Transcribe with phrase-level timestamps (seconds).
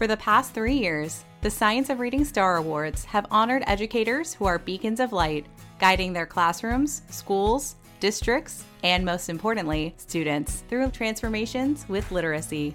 [0.00, 4.46] For the past three years, the Science of Reading Star Awards have honored educators who
[4.46, 5.44] are beacons of light,
[5.78, 12.72] guiding their classrooms, schools, districts, and most importantly, students through transformations with literacy.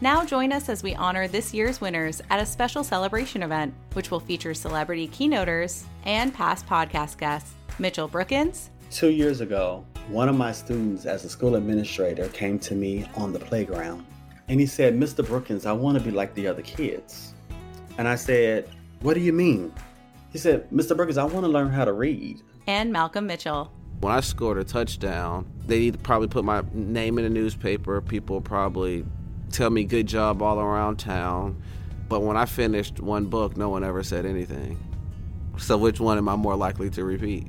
[0.00, 4.10] Now join us as we honor this year's winners at a special celebration event, which
[4.10, 7.52] will feature celebrity keynoters and past podcast guests.
[7.78, 8.70] Mitchell Brookins.
[8.90, 13.34] Two years ago, one of my students as a school administrator came to me on
[13.34, 14.06] the playground
[14.48, 15.26] and he said, Mr.
[15.26, 17.34] Brookins, I want to be like the other kids.
[17.98, 18.68] And I said,
[19.00, 19.72] What do you mean?
[20.30, 20.96] He said, Mr.
[20.96, 22.42] Brookins, I want to learn how to read.
[22.66, 23.70] And Malcolm Mitchell.
[24.00, 28.00] When I scored a touchdown, they'd probably put my name in the newspaper.
[28.00, 29.04] People probably
[29.50, 31.62] tell me good job all around town.
[32.08, 34.78] But when I finished one book, no one ever said anything.
[35.56, 37.46] So which one am I more likely to repeat?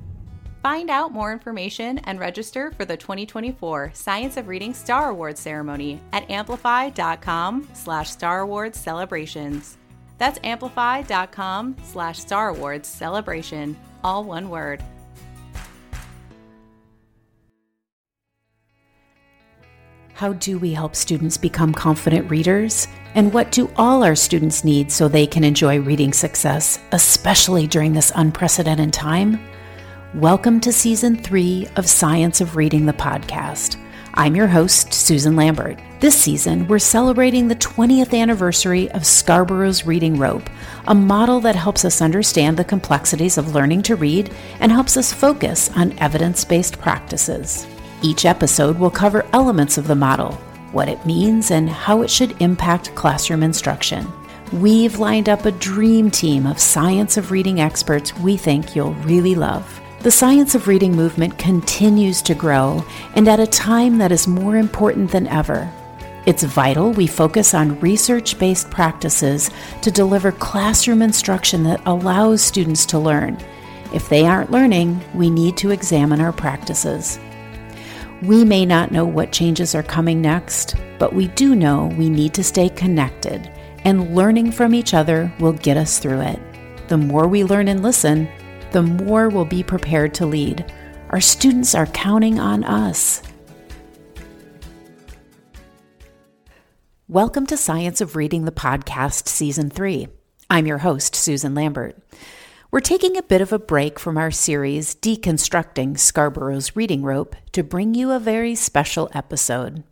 [0.66, 6.02] Find out more information and register for the 2024 Science of Reading Star Awards ceremony
[6.12, 9.78] at amplify.com slash Star Awards celebrations.
[10.18, 14.84] That's amplify.com slash Star Awards celebration, all one word.
[20.16, 22.88] How do we help students become confident readers?
[23.14, 27.94] And what do all our students need so they can enjoy reading success, especially during
[27.94, 29.40] this unprecedented time?
[30.16, 33.76] Welcome to season three of Science of Reading the podcast.
[34.14, 35.78] I'm your host, Susan Lambert.
[36.00, 40.50] This season, we're celebrating the 20th anniversary of Scarborough's Reading Rope,
[40.88, 45.12] a model that helps us understand the complexities of learning to read and helps us
[45.12, 47.68] focus on evidence based practices.
[48.02, 50.32] Each episode will cover elements of the model,
[50.72, 54.08] what it means, and how it should impact classroom instruction.
[54.54, 59.36] We've lined up a dream team of science of reading experts we think you'll really
[59.36, 59.82] love.
[60.06, 64.56] The science of reading movement continues to grow, and at a time that is more
[64.56, 65.68] important than ever.
[66.28, 69.50] It's vital we focus on research based practices
[69.82, 73.40] to deliver classroom instruction that allows students to learn.
[73.96, 77.18] If they aren't learning, we need to examine our practices.
[78.22, 82.36] We may not know what changes are coming next, but we do know we need
[82.36, 83.52] to stay connected,
[83.86, 86.40] and learning from each other will get us through it.
[86.90, 88.30] The more we learn and listen,
[88.72, 90.66] the more we'll be prepared to lead.
[91.10, 93.22] Our students are counting on us.
[97.08, 100.08] Welcome to Science of Reading the Podcast, Season 3.
[100.50, 101.98] I'm your host, Susan Lambert.
[102.72, 107.64] We're taking a bit of a break from our series, Deconstructing Scarborough's Reading Rope, to
[107.64, 109.84] bring you a very special episode.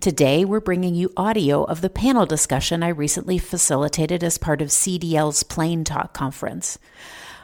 [0.00, 4.68] Today, we're bringing you audio of the panel discussion I recently facilitated as part of
[4.68, 6.78] CDL's Plain Talk conference.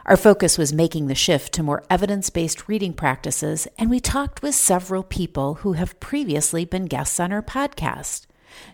[0.09, 4.41] Our focus was making the shift to more evidence based reading practices, and we talked
[4.41, 8.25] with several people who have previously been guests on our podcast.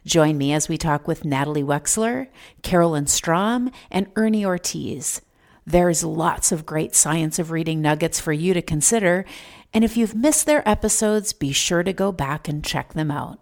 [0.06, 2.28] Join me as we talk with Natalie Wexler,
[2.62, 5.22] Carolyn Strom, and Ernie Ortiz.
[5.66, 9.24] There's lots of great science of reading nuggets for you to consider,
[9.72, 13.40] and if you've missed their episodes, be sure to go back and check them out.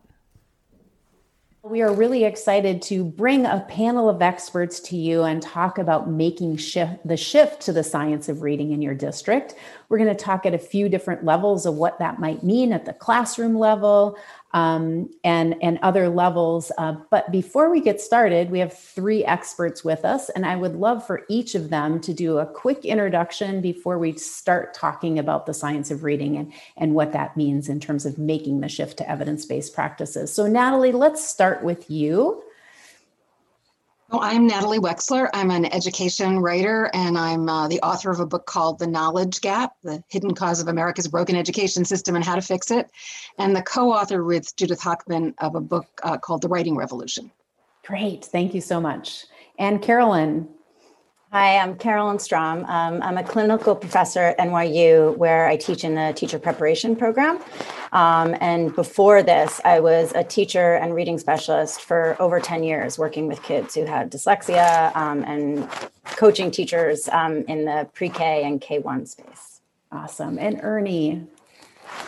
[1.65, 6.11] We are really excited to bring a panel of experts to you and talk about
[6.11, 9.55] making shift, the shift to the science of reading in your district.
[9.89, 12.85] We're going to talk at a few different levels of what that might mean at
[12.85, 14.19] the classroom level,
[14.53, 16.71] um, and and other levels.
[16.79, 20.77] Uh, but before we get started, we have three experts with us, and I would
[20.77, 25.47] love for each of them to do a quick introduction before we start talking about
[25.47, 28.99] the science of reading and and what that means in terms of making the shift
[28.99, 30.33] to evidence based practices.
[30.33, 32.43] So, Natalie, let's start with you.
[34.13, 35.31] Well, I'm Natalie Wexler.
[35.33, 39.41] I'm an education writer, and I'm uh, the author of a book called The Knowledge
[39.41, 42.91] Gap The Hidden Cause of America's Broken Education System and How to Fix It,
[43.39, 47.31] and the co author with Judith Hochman of a book uh, called The Writing Revolution.
[47.87, 48.23] Great.
[48.27, 49.25] Thank you so much.
[49.59, 50.47] And Carolyn,
[51.35, 52.67] Hi, I'm Carolyn Strom.
[52.67, 57.43] Um, I'm a clinical professor at NYU where I teach in the teacher preparation program.
[57.93, 62.99] Um, and before this, I was a teacher and reading specialist for over 10 years,
[62.99, 65.67] working with kids who had dyslexia um, and
[66.05, 69.63] coaching teachers um, in the pre K and K 1 space.
[69.91, 70.39] Awesome.
[70.39, 71.27] And Ernie.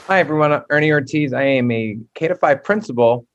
[0.07, 0.63] Hi, everyone.
[0.69, 1.33] Ernie Ortiz.
[1.33, 3.27] I am a K 5 principal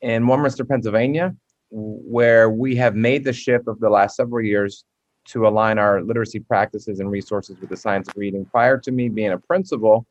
[0.00, 1.36] in Warminster, Pennsylvania,
[1.70, 4.84] where we have made the shift of the last several years
[5.26, 8.44] to align our literacy practices and resources with the science of reading.
[8.44, 10.06] Prior to me being a principal,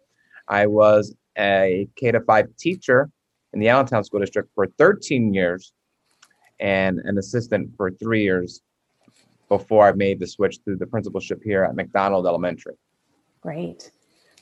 [0.48, 3.10] I was a K to 5 teacher
[3.54, 5.74] in the Allentown School District for 13 years
[6.60, 8.62] and an assistant for three years
[9.48, 12.76] before I made the switch to the principalship here at McDonald Elementary.
[13.42, 13.92] Great.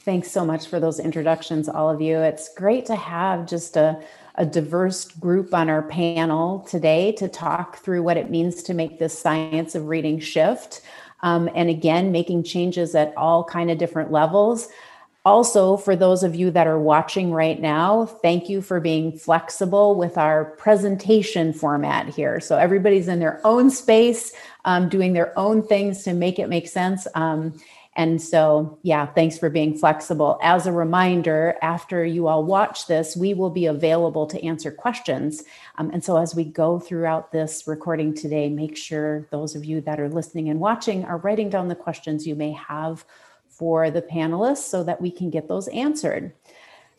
[0.07, 2.19] Thanks so much for those introductions, all of you.
[2.19, 4.01] It's great to have just a,
[4.35, 8.99] a diverse group on our panel today to talk through what it means to make
[8.99, 10.79] this science of reading shift.
[11.23, 14.69] Um, and again, making changes at all kind of different levels.
[15.25, 19.95] Also, for those of you that are watching right now, thank you for being flexible
[19.95, 22.39] with our presentation format here.
[22.39, 24.31] So everybody's in their own space,
[24.63, 27.07] um, doing their own things to make it make sense.
[27.13, 27.59] Um,
[27.97, 30.37] and so, yeah, thanks for being flexible.
[30.43, 35.43] As a reminder, after you all watch this, we will be available to answer questions.
[35.79, 39.81] Um, and so, as we go throughout this recording today, make sure those of you
[39.81, 43.03] that are listening and watching are writing down the questions you may have
[43.49, 46.31] for the panelists so that we can get those answered.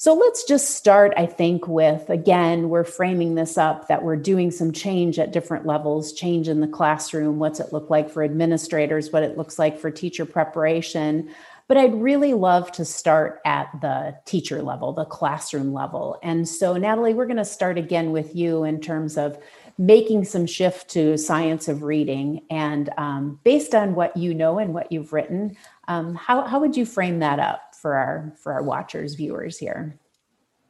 [0.01, 4.53] So let's just start, I think, with again, we're framing this up that we're doing
[4.53, 9.11] some change at different levels, change in the classroom, what's it look like for administrators,
[9.13, 11.29] what it looks like for teacher preparation.
[11.67, 16.17] But I'd really love to start at the teacher level, the classroom level.
[16.23, 19.37] And so, Natalie, we're going to start again with you in terms of
[19.79, 22.43] making some shift to science of reading.
[22.51, 25.57] And um, based on what you know and what you've written,
[25.89, 27.68] um, how, how would you frame that up?
[27.81, 29.99] For our for our watchers viewers here.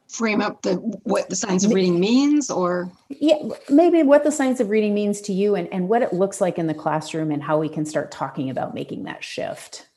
[0.07, 2.91] Frame up the what the science of reading means or?
[3.09, 3.37] Yeah
[3.69, 6.57] maybe what the science of reading means to you and, and what it looks like
[6.57, 9.87] in the classroom and how we can start talking about making that shift.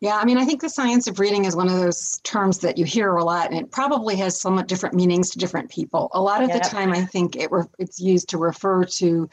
[0.00, 2.78] Yeah i mean i think the science of reading is one of those terms that
[2.78, 6.10] you hear a lot and it probably has somewhat different meanings to different people.
[6.14, 9.28] A lot of the time i think it re- it's used to refer to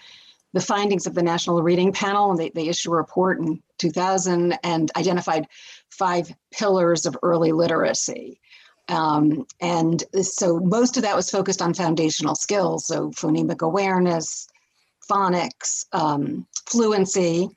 [0.56, 4.58] the findings of the National Reading Panel, and they, they issued a report in 2000
[4.64, 5.48] and identified
[5.98, 8.40] five pillars of early literacy.
[8.88, 14.48] Um, and so most of that was focused on foundational skills, so phonemic awareness,
[15.10, 17.50] phonics, um, fluency,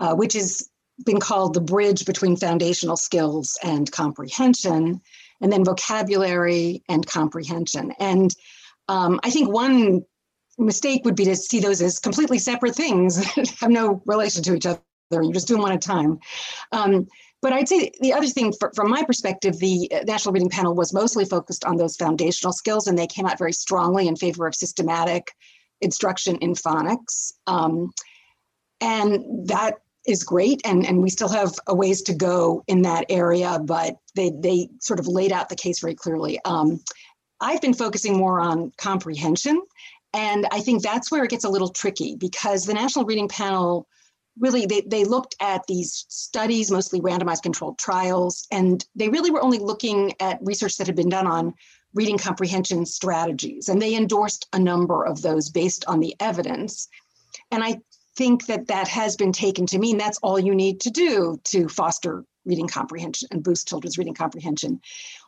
[0.00, 0.68] uh, which has
[1.04, 5.00] been called the bridge between foundational skills and comprehension,
[5.40, 7.92] and then vocabulary and comprehension.
[8.00, 8.34] And
[8.88, 10.04] um, I think one
[10.58, 14.54] mistake would be to see those as completely separate things that have no relation to
[14.54, 14.80] each other.
[15.10, 16.18] You're just doing one at a time.
[16.72, 17.06] Um,
[17.40, 20.92] but I'd say the other thing, for, from my perspective, the National Reading Panel was
[20.92, 24.54] mostly focused on those foundational skills, and they came out very strongly in favor of
[24.54, 25.32] systematic
[25.80, 27.32] instruction in phonics.
[27.46, 27.92] Um,
[28.80, 29.74] and that
[30.06, 33.96] is great, and, and we still have a ways to go in that area, but
[34.14, 36.38] they, they sort of laid out the case very clearly.
[36.44, 36.80] Um,
[37.40, 39.62] I've been focusing more on comprehension
[40.14, 43.86] and I think that's where it gets a little tricky because the National Reading Panel
[44.38, 49.42] really they, they looked at these studies, mostly randomized controlled trials, and they really were
[49.42, 51.54] only looking at research that had been done on
[51.94, 53.68] reading comprehension strategies.
[53.68, 56.88] And they endorsed a number of those based on the evidence.
[57.50, 57.80] And I
[58.16, 61.68] think that that has been taken to mean that's all you need to do to
[61.68, 64.80] foster reading comprehension and boost children's reading comprehension.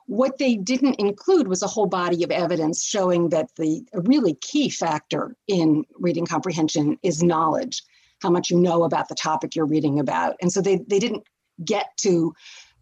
[0.07, 4.71] What they didn't include was a whole body of evidence showing that the really key
[4.71, 7.83] factor in reading comprehension is knowledge,
[8.23, 10.37] how much you know about the topic you're reading about.
[10.41, 11.25] And so they, they didn't
[11.65, 12.35] get to,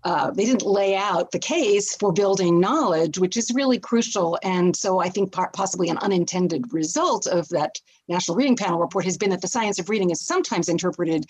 [0.04, 4.38] uh, they didn't lay out the case for building knowledge, which is really crucial.
[4.42, 7.76] And so I think possibly an unintended result of that
[8.08, 11.26] National Reading Panel report has been that the science of reading is sometimes interpreted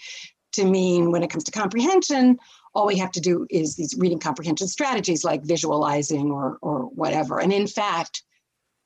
[0.53, 2.39] to mean when it comes to comprehension
[2.79, 7.41] all we have to do is these reading comprehension strategies like visualizing or, or whatever.
[7.41, 8.23] And in fact,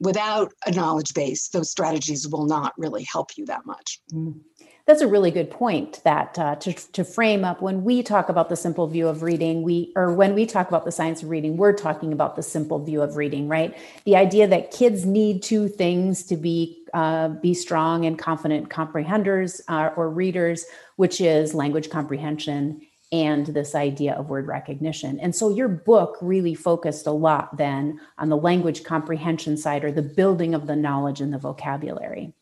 [0.00, 4.00] without a knowledge base, those strategies will not really help you that much.
[4.12, 4.40] Mm.
[4.84, 6.01] That's a really good point.
[6.05, 9.62] That uh, to to frame up when we talk about the simple view of reading,
[9.62, 12.84] we or when we talk about the science of reading, we're talking about the simple
[12.84, 13.77] view of reading, right?
[14.05, 19.60] The idea that kids need two things to be uh, be strong and confident comprehenders
[19.69, 22.81] uh, or readers, which is language comprehension
[23.12, 25.20] and this idea of word recognition.
[25.20, 29.93] And so your book really focused a lot then on the language comprehension side or
[29.93, 32.32] the building of the knowledge and the vocabulary.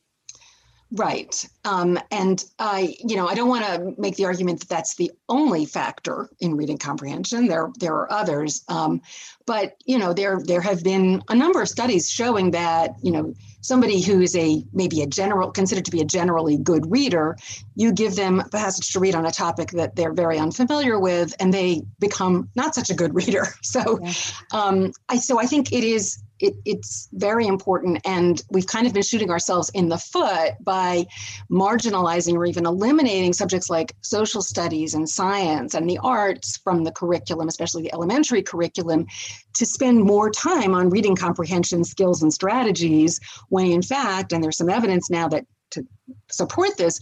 [0.92, 1.48] Right.
[1.64, 5.12] Um, and I, you know, I don't want to make the argument that that's the
[5.28, 7.46] only factor in reading comprehension.
[7.46, 8.64] There, there are others.
[8.68, 9.00] Um,
[9.46, 13.34] but, you know, there, there have been a number of studies showing that, you know,
[13.60, 17.36] somebody who is a maybe a general considered to be a generally good reader,
[17.74, 21.34] you give them a passage to read on a topic that they're very unfamiliar with,
[21.40, 23.46] and they become not such a good reader.
[23.62, 24.12] So, yeah.
[24.52, 28.00] um, I so I think it is it, it's very important.
[28.04, 31.06] And we've kind of been shooting ourselves in the foot by
[31.50, 36.92] marginalizing or even eliminating subjects like social studies and science and the arts from the
[36.92, 39.06] curriculum, especially the elementary curriculum,
[39.54, 44.56] to spend more time on reading comprehension skills and strategies when, in fact, and there's
[44.56, 45.86] some evidence now that to
[46.30, 47.00] support this,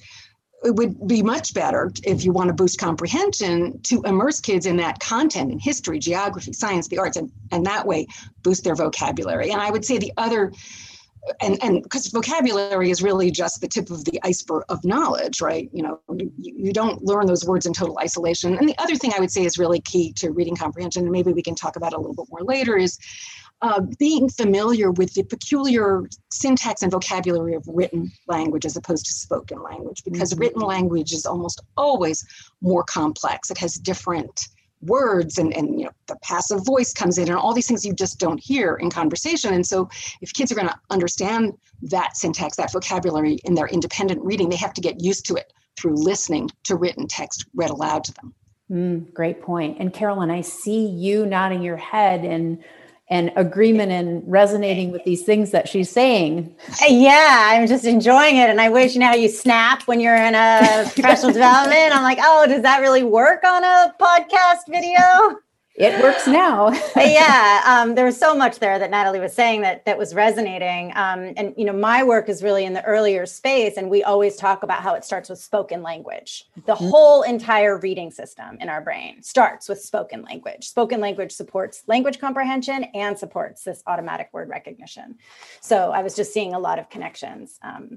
[0.65, 4.77] it would be much better if you want to boost comprehension to immerse kids in
[4.77, 8.07] that content in history, geography, science, the arts, and, and that way
[8.43, 9.51] boost their vocabulary.
[9.51, 10.53] And I would say the other,
[11.41, 15.69] and and because vocabulary is really just the tip of the iceberg of knowledge, right?
[15.73, 18.57] You know, you, you don't learn those words in total isolation.
[18.57, 21.33] And the other thing I would say is really key to reading comprehension, and maybe
[21.33, 22.99] we can talk about it a little bit more later, is
[23.63, 29.13] uh, being familiar with the peculiar syntax and vocabulary of written language as opposed to
[29.13, 30.43] spoken language, because mm-hmm.
[30.43, 32.25] written language is almost always
[32.61, 33.51] more complex.
[33.51, 34.49] It has different
[34.81, 37.93] words and, and you know the passive voice comes in and all these things you
[37.93, 39.53] just don't hear in conversation.
[39.53, 39.89] And so
[40.21, 44.57] if kids are going to understand that syntax that vocabulary in their independent reading they
[44.57, 48.35] have to get used to it through listening to written text read aloud to them.
[48.71, 49.79] Mm, great point.
[49.79, 52.63] And carolyn i see you nodding your head and
[53.11, 56.55] and agreement and resonating with these things that she's saying.
[56.89, 58.51] Yeah, I'm just enjoying it.
[58.51, 61.95] And I wish you know how you snap when you're in a professional development.
[61.95, 65.41] I'm like, oh, does that really work on a podcast video?
[65.79, 66.71] It works now.
[66.97, 70.93] yeah, um, there was so much there that Natalie was saying that that was resonating.
[70.97, 74.37] Um, and you know, my work is really in the earlier space, and we always
[74.37, 76.47] talk about how it starts with spoken language.
[76.67, 76.89] The mm-hmm.
[76.89, 80.69] whole entire reading system in our brain starts with spoken language.
[80.69, 85.17] Spoken language supports language comprehension and supports this automatic word recognition.
[85.61, 87.97] So I was just seeing a lot of connections um,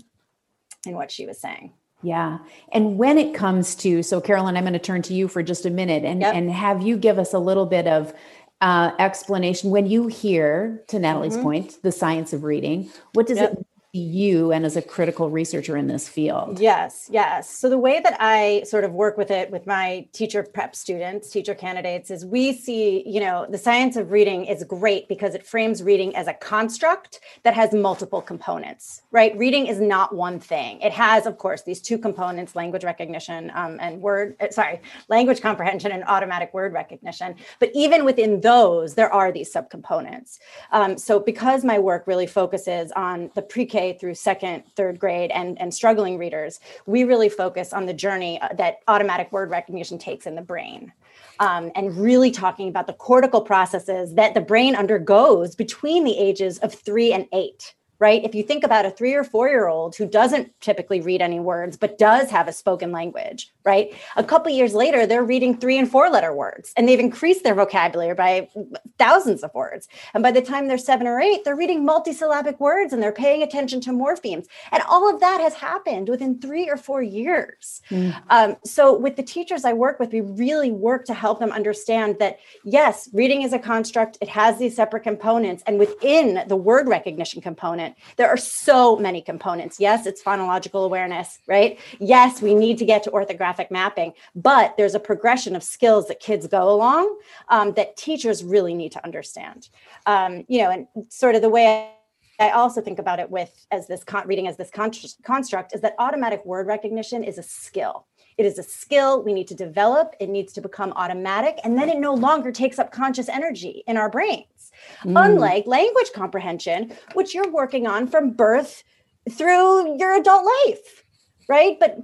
[0.85, 1.73] in what she was saying.
[2.03, 2.39] Yeah.
[2.71, 5.65] And when it comes to, so Carolyn, I'm going to turn to you for just
[5.65, 6.33] a minute and, yep.
[6.33, 8.13] and have you give us a little bit of
[8.61, 9.71] uh, explanation.
[9.71, 11.43] When you hear, to Natalie's mm-hmm.
[11.43, 13.53] point, the science of reading, what does yep.
[13.53, 16.59] it you and as a critical researcher in this field?
[16.59, 17.49] Yes, yes.
[17.49, 21.29] So the way that I sort of work with it with my teacher prep students,
[21.29, 25.45] teacher candidates, is we see, you know, the science of reading is great because it
[25.45, 29.37] frames reading as a construct that has multiple components, right?
[29.37, 30.79] Reading is not one thing.
[30.79, 34.79] It has, of course, these two components: language recognition um, and word, uh, sorry,
[35.09, 37.35] language comprehension and automatic word recognition.
[37.59, 40.39] But even within those, there are these subcomponents.
[40.71, 45.59] Um, so because my work really focuses on the pre-K through second, third grade and,
[45.59, 50.25] and struggling readers, we really focus on the journey uh, that automatic word recognition takes
[50.25, 50.91] in the brain.
[51.39, 56.59] Um, and really talking about the cortical processes that the brain undergoes between the ages
[56.59, 58.23] of three and eight right?
[58.23, 61.39] If you think about a three or four year old who doesn't typically read any
[61.39, 63.93] words, but does have a spoken language, right?
[64.15, 67.53] A couple years later, they're reading three and four letter words and they've increased their
[67.53, 68.49] vocabulary by
[68.97, 69.87] thousands of words.
[70.15, 73.43] And by the time they're seven or eight, they're reading multisyllabic words and they're paying
[73.43, 74.47] attention to morphemes.
[74.71, 77.83] And all of that has happened within three or four years.
[77.91, 78.19] Mm.
[78.31, 82.17] Um, so with the teachers I work with, we really work to help them understand
[82.17, 85.61] that yes, reading is a construct, it has these separate components.
[85.67, 89.79] And within the word recognition component, There are so many components.
[89.79, 91.79] Yes, it's phonological awareness, right?
[91.99, 96.19] Yes, we need to get to orthographic mapping, but there's a progression of skills that
[96.19, 97.17] kids go along
[97.49, 99.69] um, that teachers really need to understand.
[100.05, 101.91] Um, you know, and sort of the way
[102.39, 104.91] I also think about it with as this con- reading as this con-
[105.23, 108.07] construct is that automatic word recognition is a skill.
[108.41, 110.15] It is a skill we need to develop.
[110.19, 113.97] It needs to become automatic, and then it no longer takes up conscious energy in
[113.97, 114.71] our brains.
[115.03, 115.25] Mm.
[115.25, 118.83] Unlike language comprehension, which you're working on from birth
[119.29, 121.03] through your adult life,
[121.47, 121.77] right?
[121.79, 121.97] But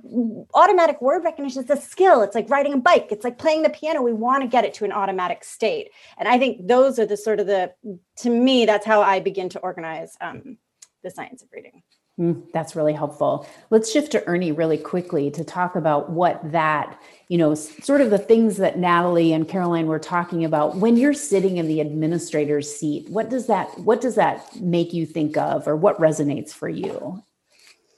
[0.53, 2.21] automatic word recognition is a skill.
[2.21, 4.03] It's like riding a bike, it's like playing the piano.
[4.03, 5.89] We want to get it to an automatic state.
[6.19, 7.73] And I think those are the sort of the,
[8.17, 10.59] to me, that's how I begin to organize um,
[11.03, 11.81] the science of reading.
[12.19, 13.47] Mm, that's really helpful.
[13.69, 18.09] Let's shift to Ernie really quickly to talk about what that, you know, sort of
[18.09, 20.77] the things that Natalie and Carolyn were talking about.
[20.77, 25.05] When you're sitting in the administrator's seat, what does that what does that make you
[25.05, 27.23] think of or what resonates for you?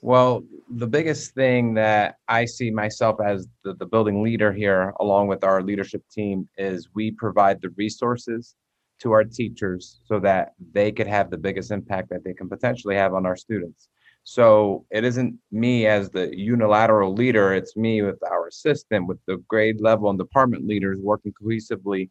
[0.02, 5.28] Well, the biggest thing that I see myself as the, the building leader here, along
[5.28, 8.54] with our leadership team, is we provide the resources
[9.00, 12.94] to our teachers so that they could have the biggest impact that they can potentially
[12.94, 13.88] have on our students.
[14.24, 19.38] So it isn't me as the unilateral leader, it's me with our assistant, with the
[19.48, 22.10] grade level and department leaders working cohesively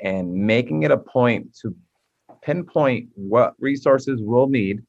[0.00, 1.74] and making it a point to
[2.42, 4.82] pinpoint what resources we'll need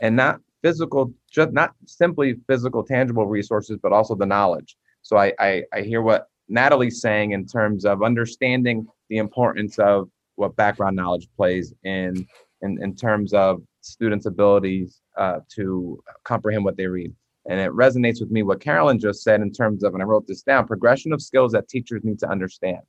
[0.00, 4.76] and not physical, just not simply physical, tangible resources, but also the knowledge.
[5.02, 10.08] So I, I, I hear what Natalie's saying in terms of understanding the importance of
[10.36, 12.26] what background knowledge plays in
[12.64, 17.12] in, in terms of students' abilities uh, to comprehend what they read.
[17.48, 20.26] And it resonates with me what Carolyn just said in terms of, and I wrote
[20.26, 22.80] this down, progression of skills that teachers need to understand.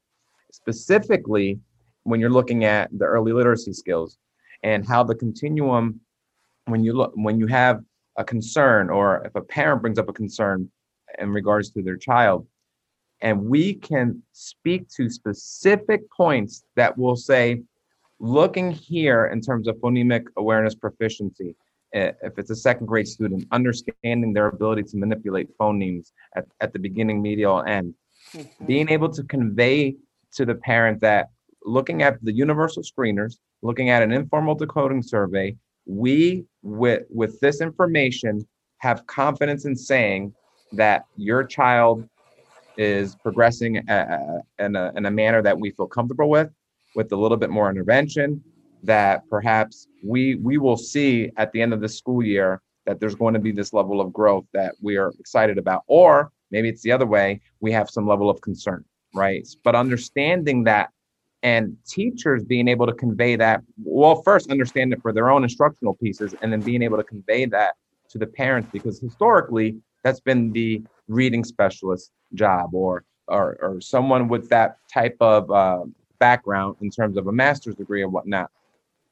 [0.51, 1.59] Specifically,
[2.03, 4.17] when you're looking at the early literacy skills
[4.63, 5.99] and how the continuum,
[6.65, 7.81] when you look, when you have
[8.17, 10.69] a concern or if a parent brings up a concern,
[11.19, 12.47] in regards to their child.
[13.21, 17.61] And we can speak to specific points that will say,
[18.19, 21.55] looking here in terms of phonemic awareness proficiency,
[21.93, 26.73] eh, if it's a second grade student, understanding their ability to manipulate phonemes at, at
[26.73, 27.93] the beginning, medial, and end,
[28.33, 28.65] mm-hmm.
[28.65, 29.95] being able to convey
[30.33, 31.29] to the parent that
[31.63, 35.55] looking at the universal screeners, looking at an informal decoding survey,
[35.85, 38.45] we with with this information
[38.79, 40.33] have confidence in saying
[40.71, 42.07] that your child
[42.77, 46.49] is progressing a, a, in, a, in a manner that we feel comfortable with,
[46.95, 48.43] with a little bit more intervention,
[48.83, 53.15] that perhaps we we will see at the end of the school year that there's
[53.15, 55.83] going to be this level of growth that we are excited about.
[55.87, 58.85] Or maybe it's the other way we have some level of concern
[59.15, 59.47] right?
[59.63, 60.89] But understanding that
[61.41, 65.93] and teachers being able to convey that well first understand it for their own instructional
[65.95, 67.75] pieces and then being able to convey that
[68.09, 74.27] to the parents because historically that's been the reading specialist job or or, or someone
[74.27, 75.83] with that type of uh,
[76.19, 78.49] background in terms of a master's degree and whatnot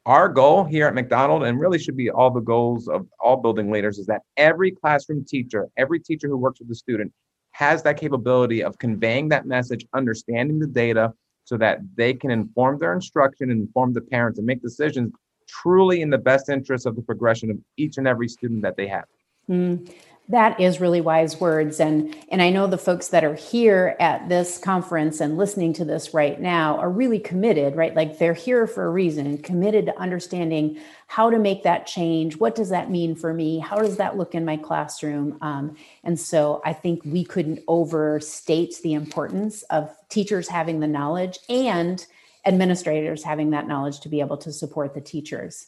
[0.06, 3.70] our goal here at McDonald, and really should be all the goals of all building
[3.70, 7.12] leaders, is that every classroom teacher, every teacher who works with the student
[7.52, 11.12] has that capability of conveying that message, understanding the data,
[11.44, 15.12] so that they can inform their instruction and inform the parents and make decisions
[15.46, 18.88] truly in the best interest of the progression of each and every student that they
[18.88, 19.04] have.
[19.48, 19.90] Mm.
[20.30, 21.80] That is really wise words.
[21.80, 25.84] And, and I know the folks that are here at this conference and listening to
[25.84, 27.94] this right now are really committed, right?
[27.94, 30.78] Like they're here for a reason, committed to understanding
[31.08, 32.38] how to make that change.
[32.38, 33.58] What does that mean for me?
[33.58, 35.36] How does that look in my classroom?
[35.42, 41.38] Um, and so I think we couldn't overstate the importance of teachers having the knowledge
[41.50, 42.04] and
[42.46, 45.66] administrators having that knowledge to be able to support the teachers.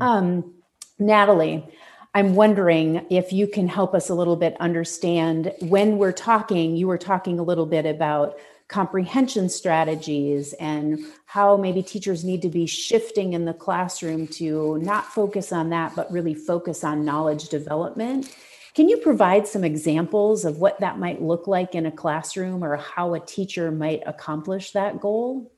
[0.00, 0.54] Um,
[0.98, 1.66] Natalie,
[2.14, 6.86] I'm wondering if you can help us a little bit understand when we're talking, you
[6.88, 8.38] were talking a little bit about
[8.68, 15.06] comprehension strategies and how maybe teachers need to be shifting in the classroom to not
[15.06, 18.34] focus on that, but really focus on knowledge development.
[18.74, 22.76] Can you provide some examples of what that might look like in a classroom or
[22.76, 25.50] how a teacher might accomplish that goal?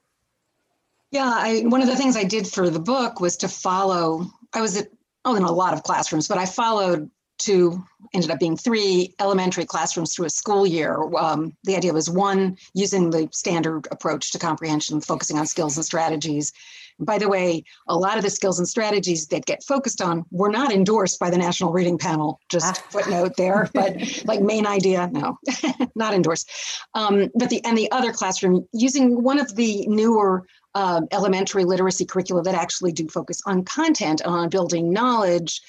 [1.11, 4.31] Yeah, I, one of the things I did for the book was to follow.
[4.53, 4.89] I was at
[5.25, 9.65] oh, in a lot of classrooms, but I followed two, ended up being three elementary
[9.65, 11.03] classrooms through a school year.
[11.17, 15.85] Um, the idea was one, using the standard approach to comprehension, focusing on skills and
[15.85, 16.53] strategies.
[16.99, 20.51] By the way, a lot of the skills and strategies that get focused on were
[20.51, 22.39] not endorsed by the National Reading Panel.
[22.51, 22.87] Just ah.
[22.91, 25.39] footnote there, but like main idea, no,
[25.95, 26.51] not endorsed.
[26.95, 32.05] Um, but the and the other classroom using one of the newer uh, elementary literacy
[32.05, 35.61] curricula that actually do focus on content, on building knowledge,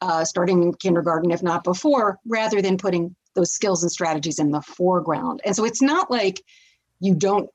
[0.00, 4.50] uh, starting in kindergarten, if not before, rather than putting those skills and strategies in
[4.50, 5.40] the foreground.
[5.44, 6.42] And so it's not like
[7.00, 7.48] you don't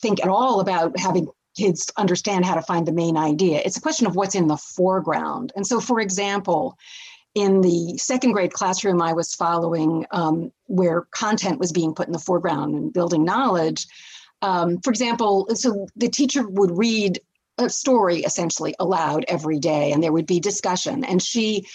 [0.00, 3.62] think at all about having kids understand how to find the main idea.
[3.64, 5.52] It's a question of what's in the foreground.
[5.56, 6.78] And so, for example,
[7.34, 12.12] in the second grade classroom I was following, um, where content was being put in
[12.12, 13.86] the foreground and building knowledge,
[14.46, 17.20] um, for example, so the teacher would read
[17.58, 21.04] a story essentially aloud every day, and there would be discussion.
[21.04, 21.66] And she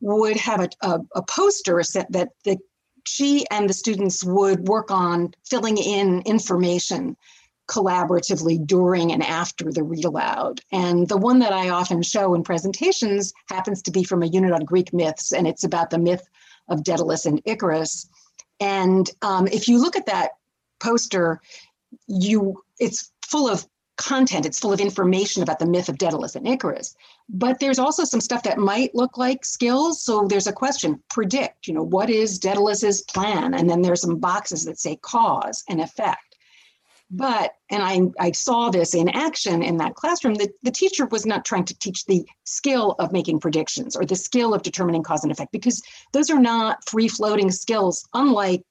[0.00, 2.58] would have a, a, a poster set that the
[3.06, 7.16] she and the students would work on filling in information
[7.68, 10.60] collaboratively during and after the read aloud.
[10.72, 14.52] And the one that I often show in presentations happens to be from a unit
[14.52, 16.26] on Greek myths, and it's about the myth
[16.68, 18.08] of Daedalus and Icarus.
[18.58, 20.30] And um, if you look at that
[20.80, 21.40] poster,
[22.06, 24.46] you it's full of content.
[24.46, 26.94] It's full of information about the myth of daedalus and icarus.
[27.28, 30.02] But there's also some stuff that might look like skills.
[30.02, 33.54] So there's a question predict you know what is daedalus's plan?
[33.54, 36.20] And then there's some boxes that say cause and effect.
[37.08, 41.24] But and i i saw this in action in that classroom that the teacher was
[41.24, 45.22] not trying to teach the skill of making predictions or the skill of determining cause
[45.22, 45.82] and effect because
[46.12, 48.64] those are not free floating skills unlike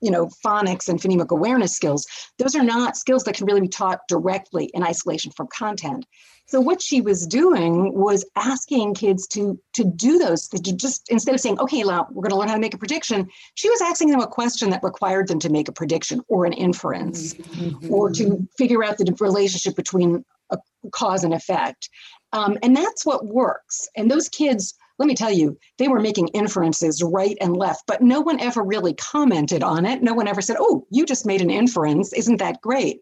[0.00, 2.06] you know, phonics and phonemic awareness skills,
[2.38, 6.06] those are not skills that can really be taught directly in isolation from content.
[6.48, 11.34] So what she was doing was asking kids to to do those, to just instead
[11.34, 13.80] of saying, okay, now we're going to learn how to make a prediction, she was
[13.82, 17.92] asking them a question that required them to make a prediction or an inference, mm-hmm.
[17.92, 20.58] or to figure out the relationship between a
[20.92, 21.90] cause and effect.
[22.32, 23.88] Um, and that's what works.
[23.96, 28.02] And those kids let me tell you, they were making inferences right and left, but
[28.02, 30.02] no one ever really commented on it.
[30.02, 32.12] No one ever said, Oh, you just made an inference.
[32.12, 33.00] Isn't that great?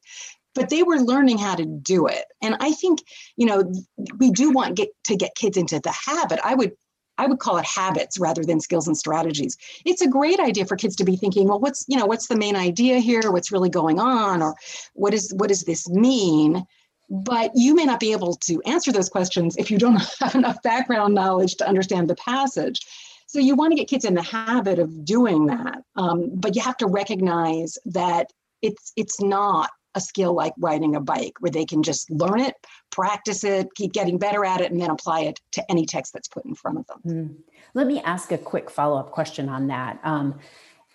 [0.54, 2.24] But they were learning how to do it.
[2.42, 3.00] And I think,
[3.36, 3.64] you know,
[4.18, 6.38] we do want get, to get kids into the habit.
[6.44, 6.72] I would
[7.16, 9.56] I would call it habits rather than skills and strategies.
[9.84, 12.36] It's a great idea for kids to be thinking, well, what's, you know, what's the
[12.36, 13.30] main idea here?
[13.30, 14.42] What's really going on?
[14.42, 14.56] Or
[14.94, 16.66] what is what does this mean?
[17.10, 20.62] But you may not be able to answer those questions if you don't have enough
[20.62, 22.80] background knowledge to understand the passage.
[23.26, 25.78] So you want to get kids in the habit of doing that.
[25.96, 28.30] Um, but you have to recognize that
[28.62, 32.54] it's it's not a skill like riding a bike where they can just learn it,
[32.90, 36.28] practice it, keep getting better at it, and then apply it to any text that's
[36.28, 37.00] put in front of them.
[37.06, 37.36] Mm.
[37.74, 40.00] Let me ask a quick follow up question on that.
[40.02, 40.38] Um,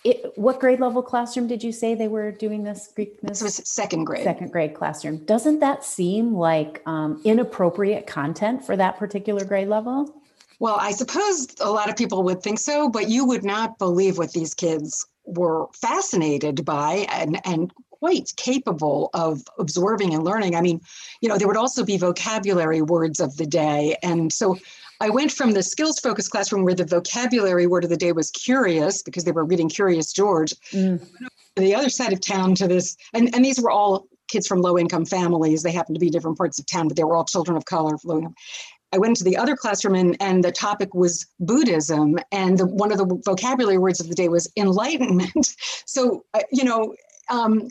[0.03, 3.19] it, what grade level classroom did you say they were doing this Greek?
[3.21, 4.23] This was second grade.
[4.23, 5.25] Second grade classroom.
[5.25, 10.15] Doesn't that seem like um, inappropriate content for that particular grade level?
[10.59, 14.17] Well, I suppose a lot of people would think so, but you would not believe
[14.17, 20.55] what these kids were fascinated by and, and quite capable of absorbing and learning.
[20.55, 20.81] I mean,
[21.21, 23.97] you know, there would also be vocabulary words of the day.
[24.01, 24.57] And so
[25.01, 28.31] I went from the skills focused classroom where the vocabulary word of the day was
[28.31, 30.53] curious because they were reading Curious George.
[30.71, 31.05] Mm.
[31.55, 34.77] The other side of town to this, and, and these were all kids from low
[34.77, 35.63] income families.
[35.63, 37.97] They happened to be different parts of town, but they were all children of color.
[38.91, 42.17] I went into the other classroom and, and the topic was Buddhism.
[42.31, 45.55] And the, one of the vocabulary words of the day was enlightenment.
[45.85, 46.95] so, uh, you know,
[47.29, 47.69] um,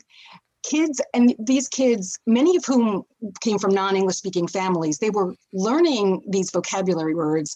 [0.69, 3.03] kids and these kids many of whom
[3.41, 7.55] came from non-english speaking families they were learning these vocabulary words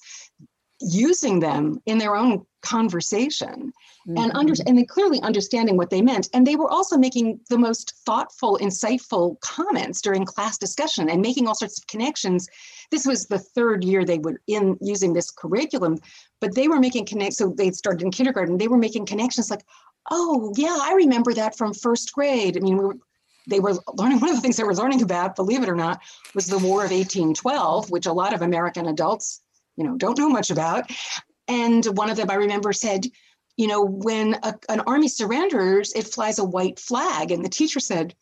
[0.80, 3.72] using them in their own conversation
[4.08, 4.18] mm-hmm.
[4.18, 7.58] and under and they clearly understanding what they meant and they were also making the
[7.58, 12.48] most thoughtful insightful comments during class discussion and making all sorts of connections
[12.92, 15.98] this was the third year they were in using this curriculum
[16.42, 19.64] but they were making connect so they started in kindergarten they were making connections like
[20.12, 22.58] oh yeah i remember that from first grade.
[22.58, 22.98] I mean we were,
[23.48, 26.02] they were learning one of the things they were learning about believe it or not
[26.34, 29.42] was the war of 1812 which a lot of american adults
[29.76, 30.92] you know don't know much about.
[31.48, 33.06] And one of them i remember said
[33.58, 37.32] you know when a, an army surrenders it flies a white flag.
[37.32, 38.16] And the teacher said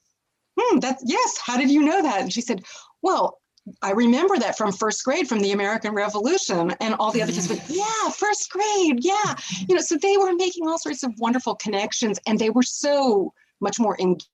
[0.59, 2.21] hmm that yes how did you know that?
[2.21, 2.63] And she said
[3.01, 3.40] well
[3.81, 7.49] I remember that from first grade from the American Revolution, and all the other kids
[7.49, 7.73] went, mm-hmm.
[7.73, 9.35] "Yeah, first grade, yeah."
[9.67, 13.33] You know, so they were making all sorts of wonderful connections, and they were so
[13.59, 14.29] much more engaged.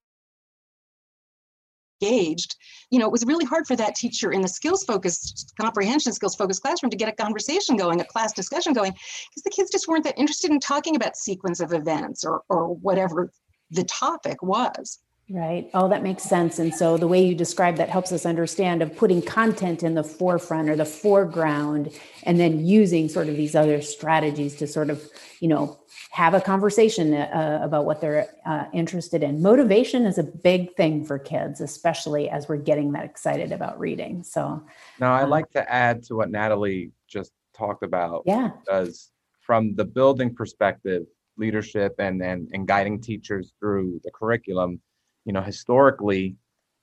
[2.89, 6.35] You know, it was really hard for that teacher in the skills focused comprehension skills
[6.35, 9.87] focused classroom to get a conversation going, a class discussion going, because the kids just
[9.87, 13.31] weren't that interested in talking about sequence of events or or whatever
[13.71, 14.99] the topic was.
[15.29, 15.69] Right.
[15.73, 16.57] Oh, that makes sense.
[16.57, 20.03] And so the way you describe that helps us understand of putting content in the
[20.03, 21.91] forefront or the foreground
[22.23, 25.03] and then using sort of these other strategies to sort of,
[25.41, 25.79] you know,
[26.11, 29.41] have a conversation uh, about what they're uh, interested in.
[29.41, 34.23] Motivation is a big thing for kids, especially as we're getting that excited about reading.
[34.23, 34.63] So
[34.97, 38.23] now I'd um, like to add to what Natalie just talked about.
[38.25, 38.51] Yeah.
[38.61, 39.11] Because
[39.41, 41.03] from the building perspective,
[41.35, 44.79] leadership and, and, and guiding teachers through the curriculum,
[45.27, 46.37] you know, historically,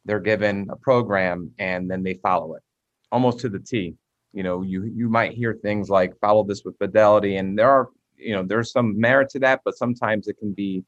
[0.05, 2.63] they're given a program and then they follow it
[3.11, 3.95] almost to the T.
[4.35, 7.89] You know, you you might hear things like follow this with fidelity, and there are
[8.17, 10.85] you know there's some merit to that, but sometimes it can be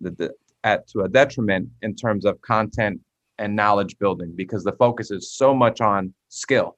[0.00, 3.00] the, the at to a detriment in terms of content
[3.38, 6.76] and knowledge building because the focus is so much on skill.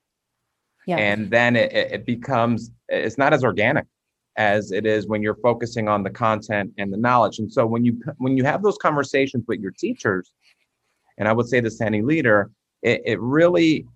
[0.87, 0.99] Yeah.
[0.99, 3.87] And then it, it becomes it's not as organic
[4.41, 7.41] as it is when you're focusing on the content and the knowledge.
[7.41, 10.33] And so when you when you have those conversations with your teachers,
[11.19, 12.51] and I would say this to any leader,
[12.81, 13.87] it, it really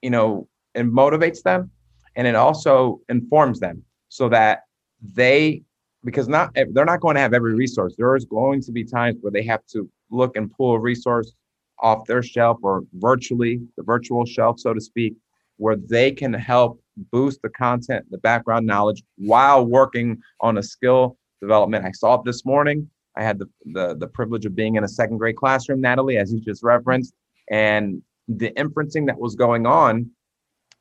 [0.00, 1.72] you know it motivates them
[2.14, 4.60] and it also informs them so that
[5.02, 5.62] they
[6.04, 7.96] because not they're not going to have every resource.
[7.98, 11.34] There is going to be times where they have to look and pull a resource
[11.80, 15.14] off their shelf or virtually the virtual shelf, so to speak,
[15.56, 21.16] where they can help boost the content, the background knowledge while working on a skill
[21.40, 21.84] development.
[21.84, 22.88] I saw it this morning.
[23.16, 26.32] I had the, the, the privilege of being in a second grade classroom, Natalie, as
[26.32, 27.14] you just referenced,
[27.50, 30.10] and the inferencing that was going on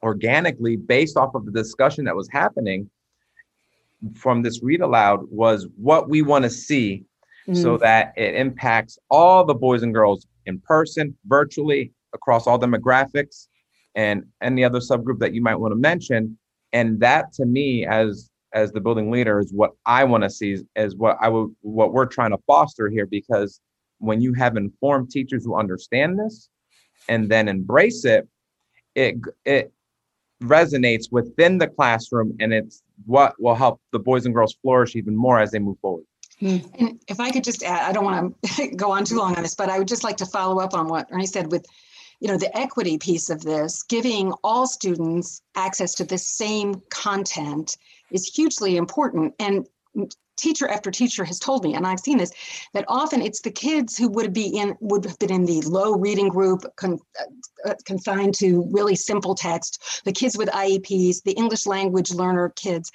[0.01, 2.89] organically based off of the discussion that was happening
[4.15, 7.05] from this read aloud was what we want to see
[7.47, 7.55] mm.
[7.55, 13.47] so that it impacts all the boys and girls in person, virtually, across all demographics
[13.95, 16.37] and any other subgroup that you might want to mention.
[16.71, 20.57] And that to me, as as the building leader, is what I want to see
[20.75, 23.05] is what I would what we're trying to foster here.
[23.05, 23.59] Because
[23.99, 26.49] when you have informed teachers who understand this
[27.09, 28.27] and then embrace it,
[28.95, 29.71] it it
[30.43, 35.15] resonates within the classroom and it's what will help the boys and girls flourish even
[35.15, 36.03] more as they move forward.
[36.39, 36.57] Hmm.
[36.77, 39.43] And if I could just add, I don't want to go on too long on
[39.43, 41.65] this, but I would just like to follow up on what Ernie said with
[42.23, 47.75] you know the equity piece of this giving all students access to the same content
[48.11, 49.33] is hugely important.
[49.39, 49.67] And
[50.37, 52.31] teacher after teacher has told me and i've seen this
[52.73, 55.93] that often it's the kids who would be in would have been in the low
[55.93, 61.33] reading group con, uh, uh consigned to really simple text the kids with ieps the
[61.33, 62.91] english language learner kids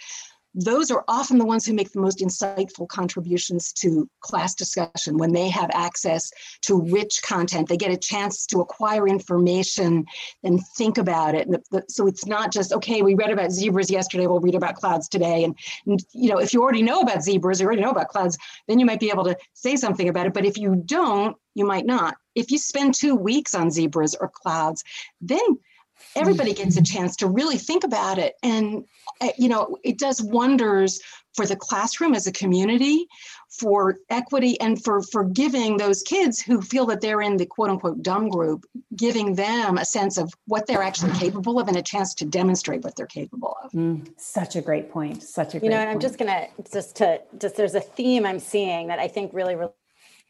[0.58, 5.32] those are often the ones who make the most insightful contributions to class discussion when
[5.32, 7.68] they have access to rich content.
[7.68, 10.04] They get a chance to acquire information
[10.42, 11.48] and think about it.
[11.88, 15.44] So it's not just okay we read about zebras yesterday we'll read about clouds today.
[15.44, 18.36] And, and you know if you already know about zebras you already know about clouds
[18.66, 20.34] then you might be able to say something about it.
[20.34, 22.16] But if you don't you might not.
[22.34, 24.82] If you spend two weeks on zebras or clouds
[25.20, 25.58] then
[26.16, 28.34] everybody gets a chance to really think about it.
[28.42, 28.84] And
[29.20, 31.00] eh, you know it does wonders
[31.34, 33.06] for the classroom as a community
[33.60, 37.70] for equity and for for giving those kids who feel that they're in the quote
[37.70, 38.64] unquote dumb group
[38.96, 42.82] giving them a sense of what they're actually capable of and a chance to demonstrate
[42.82, 43.70] what they're capable of.
[43.72, 45.22] Mm, such a great point.
[45.22, 48.40] Such a you know and i'm just gonna just to just there's a theme i'm
[48.40, 49.56] seeing that i think really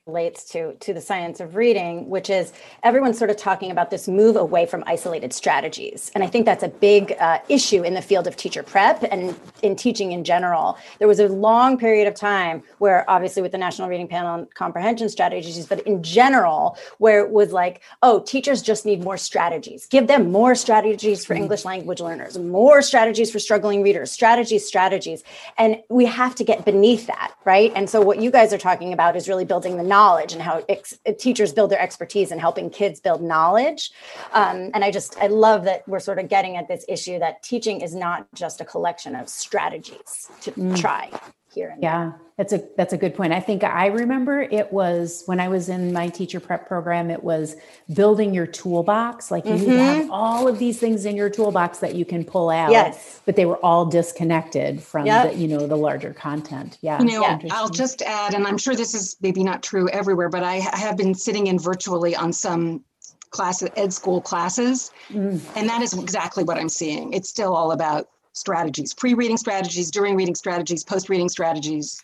[0.09, 4.09] relates to to the science of reading which is everyone's sort of talking about this
[4.09, 6.11] move away from isolated strategies.
[6.15, 9.39] And i think that's a big uh, issue in the field of teacher prep and
[9.63, 10.79] in teaching in general.
[10.99, 14.55] There was a long period of time where obviously with the national reading panel and
[14.55, 19.87] comprehension strategies but in general where it was like oh teachers just need more strategies.
[19.87, 25.23] Give them more strategies for english language learners more strategies for struggling readers strategies strategies.
[25.59, 27.73] And we have to get beneath that right?
[27.75, 30.63] And so what you guys are talking about is really building the knowledge and how
[30.69, 33.91] ex- teachers build their expertise and helping kids build knowledge.
[34.33, 37.43] Um, and I just, I love that we're sort of getting at this issue that
[37.43, 40.79] teaching is not just a collection of strategies to mm.
[40.81, 41.11] try
[41.59, 42.21] here and yeah there.
[42.37, 45.69] that's a that's a good point i think i remember it was when i was
[45.69, 47.57] in my teacher prep program it was
[47.95, 49.71] building your toolbox like you mm-hmm.
[49.71, 53.21] have all of these things in your toolbox that you can pull out yes.
[53.27, 55.33] but they were all disconnected from yep.
[55.33, 57.39] the you know the larger content yeah you know yeah.
[57.51, 60.97] i'll just add and i'm sure this is maybe not true everywhere but i have
[60.97, 62.85] been sitting in virtually on some
[63.31, 65.41] classes ed school classes mm.
[65.57, 68.09] and that is exactly what i'm seeing it's still all about
[68.39, 72.03] strategies pre-reading strategies during reading strategies post-reading strategies.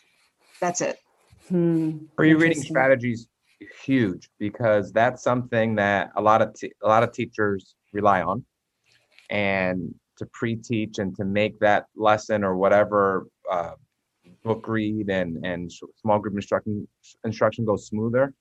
[0.60, 0.98] That's it.
[1.48, 1.98] Hmm.
[2.16, 3.28] pre-reading strategies
[3.84, 8.44] huge because that's something that a lot of te- a lot of teachers rely on.
[9.30, 13.72] And to pre-teach and to make that lesson or whatever uh,
[14.44, 15.70] book read and and
[16.00, 16.86] small group instruction
[17.24, 18.32] instruction go smoother.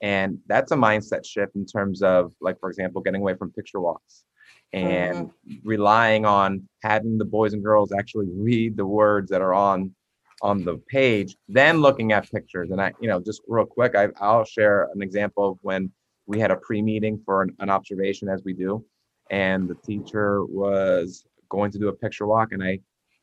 [0.00, 3.80] And that's a mindset shift in terms of like for example getting away from picture
[3.80, 4.24] walks
[4.72, 5.68] and mm-hmm.
[5.68, 9.94] relying on having the boys and girls actually read the words that are on
[10.42, 14.08] on the page then looking at pictures and i you know just real quick I,
[14.20, 15.90] i'll share an example of when
[16.26, 18.84] we had a pre-meeting for an, an observation as we do
[19.30, 22.78] and the teacher was going to do a picture walk and i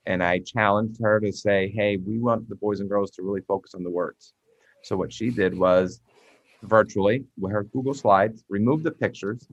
[0.08, 3.42] and i challenged her to say hey we want the boys and girls to really
[3.42, 4.34] focus on the words
[4.84, 6.02] so what she did was
[6.64, 9.48] virtually with her google slides remove the pictures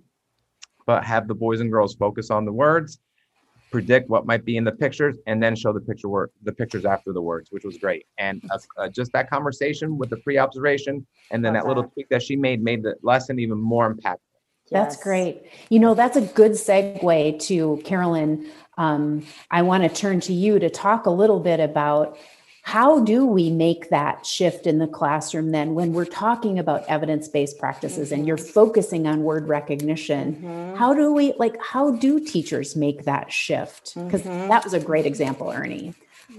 [0.86, 2.98] but have the boys and girls focus on the words,
[3.70, 6.84] predict what might be in the pictures, and then show the picture work, the pictures
[6.84, 8.06] after the words, which was great.
[8.18, 12.08] And uh, uh, just that conversation with the pre-observation, and then that, that little tweak
[12.10, 14.18] that she made made the lesson even more impactful.
[14.70, 15.02] That's yes.
[15.02, 15.42] great.
[15.70, 18.50] You know, that's a good segue to Carolyn.
[18.78, 22.16] Um, I want to turn to you to talk a little bit about
[22.62, 27.58] how do we make that shift in the classroom then when we're talking about evidence-based
[27.58, 28.20] practices mm-hmm.
[28.20, 28.52] and you're mm-hmm.
[28.52, 30.76] focusing on word recognition mm-hmm.
[30.76, 34.48] how do we like how do teachers make that shift because mm-hmm.
[34.48, 35.92] that was a great example ernie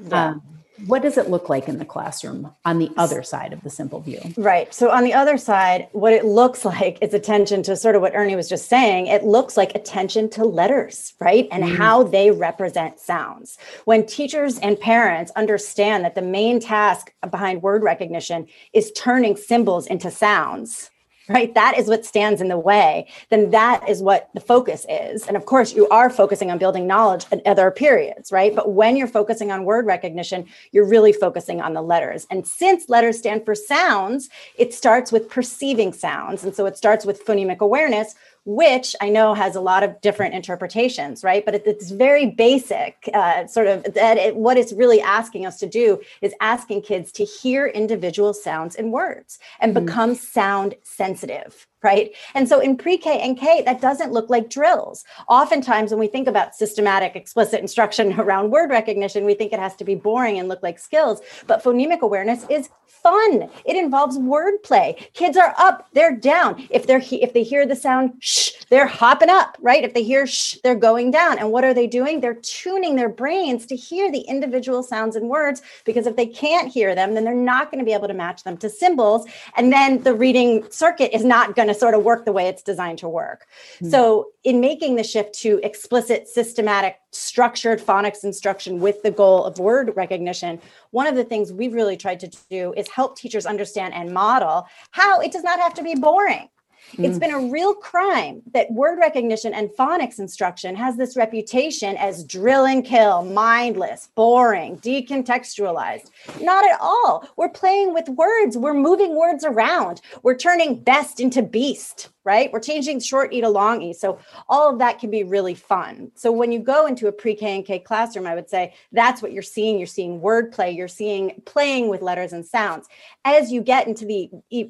[0.07, 0.29] yeah.
[0.29, 0.41] um,
[0.87, 3.99] what does it look like in the classroom on the other side of the simple
[3.99, 4.19] view?
[4.37, 4.73] Right.
[4.73, 8.15] So, on the other side, what it looks like is attention to sort of what
[8.15, 9.07] Ernie was just saying.
[9.07, 11.47] It looks like attention to letters, right?
[11.51, 11.77] And mm.
[11.77, 13.57] how they represent sounds.
[13.85, 19.87] When teachers and parents understand that the main task behind word recognition is turning symbols
[19.87, 20.89] into sounds,
[21.29, 21.53] right?
[21.53, 25.25] That is what stands in the way, then that is what the focus is.
[25.27, 28.55] And of course, you are focusing on building knowledge at other periods, right?
[28.55, 32.27] But when you're focusing on word recognition, you're really focusing on the letters.
[32.29, 36.43] And since letters stand for sounds, it starts with perceiving sounds.
[36.43, 40.33] And so it starts with phonemic awareness, which I know has a lot of different
[40.33, 41.45] interpretations, right?
[41.45, 45.67] But it's very basic, uh, sort of that it, what it's really asking us to
[45.67, 51.67] do is asking kids to hear individual sounds and words and mm become sound sensitive
[51.83, 52.11] right?
[52.33, 55.03] And so in pre K and K, that doesn't look like drills.
[55.27, 59.75] Oftentimes, when we think about systematic, explicit instruction around word recognition, we think it has
[59.75, 61.21] to be boring and look like skills.
[61.47, 63.49] But phonemic awareness is fun.
[63.65, 65.11] It involves wordplay.
[65.13, 66.67] Kids are up, they're down.
[66.69, 69.83] If they're if they hear the sound shh, they're hopping up, right?
[69.83, 71.37] If they hear shh, they're going down.
[71.37, 72.21] And what are they doing?
[72.21, 76.71] They're tuning their brains to hear the individual sounds and words because if they can't
[76.71, 79.27] hear them, then they're not going to be able to match them to symbols.
[79.57, 82.61] And then the reading circuit is not going to sort of work the way it's
[82.61, 83.47] designed to work.
[83.75, 83.89] Mm-hmm.
[83.89, 89.59] So, in making the shift to explicit, systematic, structured phonics instruction with the goal of
[89.59, 90.59] word recognition,
[90.91, 94.67] one of the things we've really tried to do is help teachers understand and model
[94.91, 96.49] how it does not have to be boring.
[96.95, 97.05] Mm.
[97.05, 102.23] It's been a real crime that word recognition and phonics instruction has this reputation as
[102.23, 106.09] drill and kill, mindless, boring, decontextualized.
[106.39, 107.27] Not at all.
[107.35, 112.51] We're playing with words, we're moving words around, we're turning best into beast right?
[112.51, 113.93] We're changing short E to long E.
[113.93, 116.11] So all of that can be really fun.
[116.15, 119.31] So when you go into a pre-K and K classroom, I would say that's what
[119.31, 119.77] you're seeing.
[119.77, 122.87] You're seeing wordplay, you're seeing playing with letters and sounds.
[123.25, 124.29] As you get into the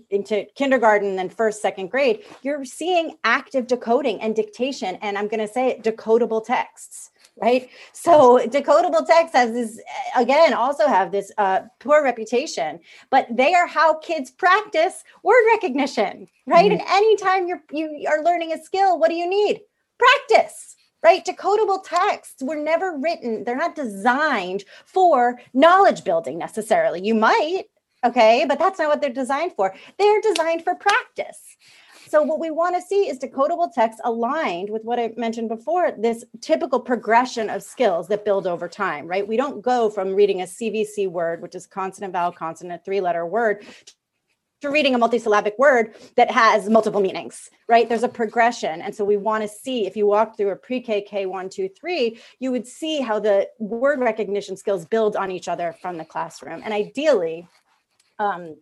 [0.10, 4.98] into kindergarten and first, second grade, you're seeing active decoding and dictation.
[5.02, 7.70] And I'm going to say it, decodable texts right?
[7.94, 9.80] So decodable text has this
[10.16, 16.28] again also have this uh, poor reputation, but they are how kids practice word recognition,
[16.46, 16.72] right?
[16.72, 16.82] Mm-hmm.
[16.82, 19.62] And anytime you're you are learning a skill, what do you need?
[19.98, 20.76] Practice.
[21.02, 21.26] Right?
[21.26, 27.06] Decodable texts were never written, they're not designed for knowledge building necessarily.
[27.06, 27.64] You might,
[28.06, 29.76] okay, but that's not what they're designed for.
[30.00, 31.58] They're designed for practice.
[32.14, 35.94] So what we want to see is decodable text aligned with what I mentioned before,
[35.98, 39.28] this typical progression of skills that build over time, right?
[39.28, 43.26] We don't go from reading a CVC word, which is consonant, vowel, consonant, three letter
[43.26, 43.66] word,
[44.62, 47.90] to reading a multisyllabic word that has multiple meanings, right?
[47.90, 48.84] There's a progression.
[48.84, 51.68] And so we want to see if you walk through a pre K, K1, 2,
[51.68, 56.06] 3, you would see how the word recognition skills build on each other from the
[56.06, 56.62] classroom.
[56.64, 57.48] And ideally,
[58.20, 58.58] um,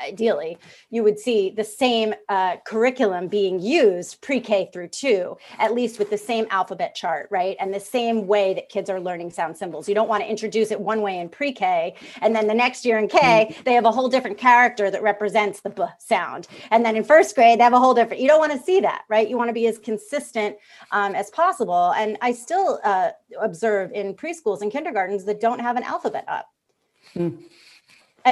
[0.00, 0.58] ideally
[0.90, 6.10] you would see the same uh, curriculum being used pre-k through two at least with
[6.10, 7.56] the same alphabet chart right?
[7.60, 9.88] And the same way that kids are learning sound symbols.
[9.88, 12.98] You don't want to introduce it one way in pre-k and then the next year
[12.98, 13.62] in k mm-hmm.
[13.64, 16.48] they have a whole different character that represents the b sound.
[16.70, 18.80] And then in first grade they have a whole different you don't want to see
[18.80, 19.28] that right?
[19.28, 20.56] You want to be as consistent
[20.92, 21.92] um, as possible.
[21.92, 26.46] And i still uh, observe in preschools and kindergartens that don't have an alphabet up.
[27.16, 27.42] Mm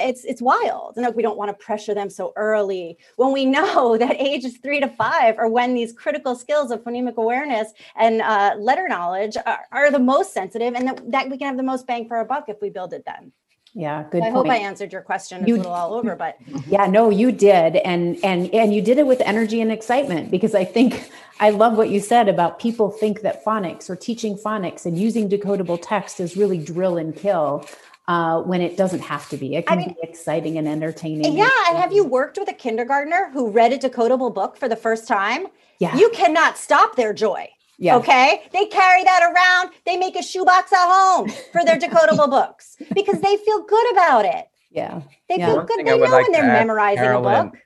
[0.02, 0.96] it's it's wild.
[0.96, 4.80] And we don't want to pressure them so early when we know that ages three
[4.80, 9.60] to five are when these critical skills of phonemic awareness and uh, letter knowledge are,
[9.72, 12.24] are, the most sensitive, and that, that we can have the most bang for our
[12.24, 13.32] buck if we build it then.
[13.74, 14.22] Yeah, good.
[14.22, 14.34] I point.
[14.34, 15.40] hope I answered your question.
[15.40, 18.80] It's you, a little all over, but yeah, no, you did, and and and you
[18.80, 22.58] did it with energy and excitement because I think I love what you said about
[22.58, 27.14] people think that phonics or teaching phonics and using decodable text is really drill and
[27.14, 27.66] kill
[28.08, 29.56] uh, when it doesn't have to be.
[29.56, 31.36] It can I mean, be exciting and entertaining.
[31.36, 31.50] Yeah.
[31.68, 35.08] And have you worked with a kindergartner who read a decodable book for the first
[35.08, 35.46] time?
[35.80, 35.94] Yeah.
[35.96, 37.48] You cannot stop their joy.
[37.78, 37.96] Yeah.
[37.96, 38.44] Okay.
[38.52, 39.74] They carry that around.
[39.84, 44.24] They make a shoebox at home for their decodable books because they feel good about
[44.24, 44.46] it.
[44.70, 45.02] Yeah.
[45.28, 45.46] They yeah.
[45.46, 45.78] feel good.
[45.80, 47.56] They know like when they're memorizing Carolyn, a book.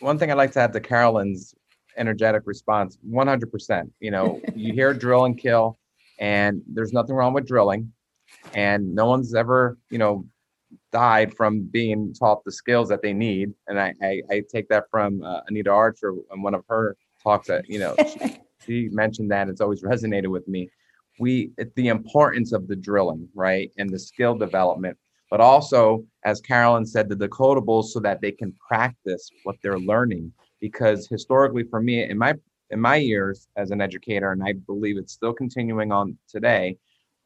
[0.00, 1.54] One thing I'd like to add to Carolyn's
[1.96, 3.90] energetic response 100%.
[4.00, 5.78] You know, you hear drill and kill,
[6.18, 7.92] and there's nothing wrong with drilling
[8.54, 10.24] and no one's ever you know
[10.92, 13.52] died from being taught the skills that they need.
[13.68, 17.48] And i i, I take that from uh, anita archer in one of her talks
[17.48, 20.70] that you know she, she mentioned that it's always resonated with me.
[21.18, 24.96] We the importance of the drilling right and the skill development
[25.30, 30.32] but also as carolyn said the decodables so that they can practice what they're learning.
[30.60, 32.34] Because historically for me in my
[32.70, 36.76] in my years as an educator and i believe it's still continuing on today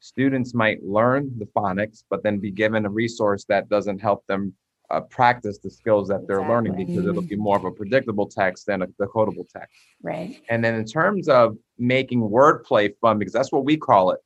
[0.04, 4.52] students might learn the phonics, but then be given a resource that doesn't help them
[4.90, 6.54] uh, practice the skills that they're exactly.
[6.54, 9.74] learning because it'll be more of a predictable text than a decodable text.
[10.02, 10.42] Right.
[10.50, 14.20] And then in terms of making wordplay fun, because that's what we call it,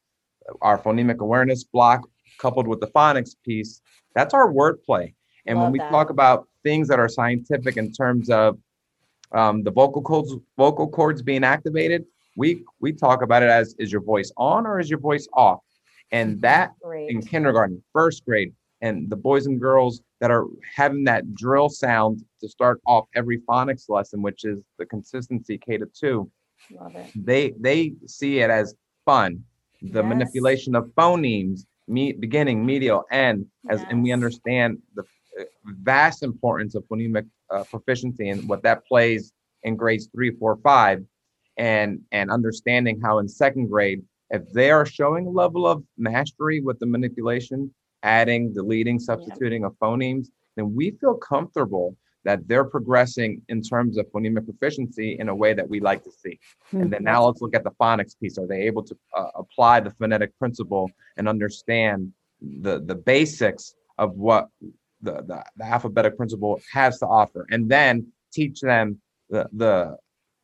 [0.62, 3.80] our phonemic awareness block coupled with the phonics piece,
[4.16, 5.14] that's our wordplay.
[5.46, 5.90] And Love when we that.
[5.92, 8.58] talk about things that are scientific in terms of
[9.30, 12.04] um, the vocal cords, vocal cords being activated,
[12.36, 15.60] we we talk about it as is your voice on or is your voice off?
[16.10, 17.10] And that Great.
[17.10, 22.24] in kindergarten, first grade, and the boys and girls that are having that drill sound
[22.40, 26.30] to start off every phonics lesson, which is the consistency K to two,
[27.14, 29.42] they they see it as fun.
[29.80, 30.08] The yes.
[30.08, 33.88] manipulation of phonemes, me, beginning, medial, end, as yes.
[33.90, 35.02] and we understand the
[35.40, 35.44] uh,
[35.82, 39.32] vast importance of phonemic uh, proficiency and what that plays
[39.62, 41.04] in grades three, four, five,
[41.56, 46.60] and and understanding how in second grade, if they are showing a level of mastery
[46.60, 47.72] with the manipulation,
[48.02, 54.06] adding, deleting, substituting of phonemes, then we feel comfortable that they're progressing in terms of
[54.12, 56.38] phonemic proficiency in a way that we like to see.
[56.70, 58.36] Hmm, And then now let's look at the phonics piece.
[58.38, 64.14] Are they able to uh, apply the phonetic principle and understand the the basics of
[64.14, 64.48] what
[65.00, 69.00] the, the, the alphabetic principle has to offer, and then teach them
[69.30, 69.96] the the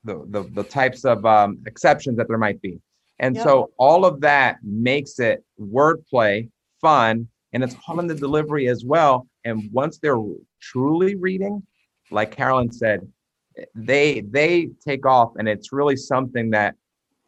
[0.05, 2.80] the the, the types of um, exceptions that there might be.
[3.21, 6.49] And so all of that makes it wordplay
[6.81, 9.29] fun, and it's all in the delivery as well.
[9.45, 10.21] And once they're
[10.61, 11.62] truly reading,
[12.11, 13.01] like Carolyn said,
[13.75, 16.75] they they take off, and it's really something that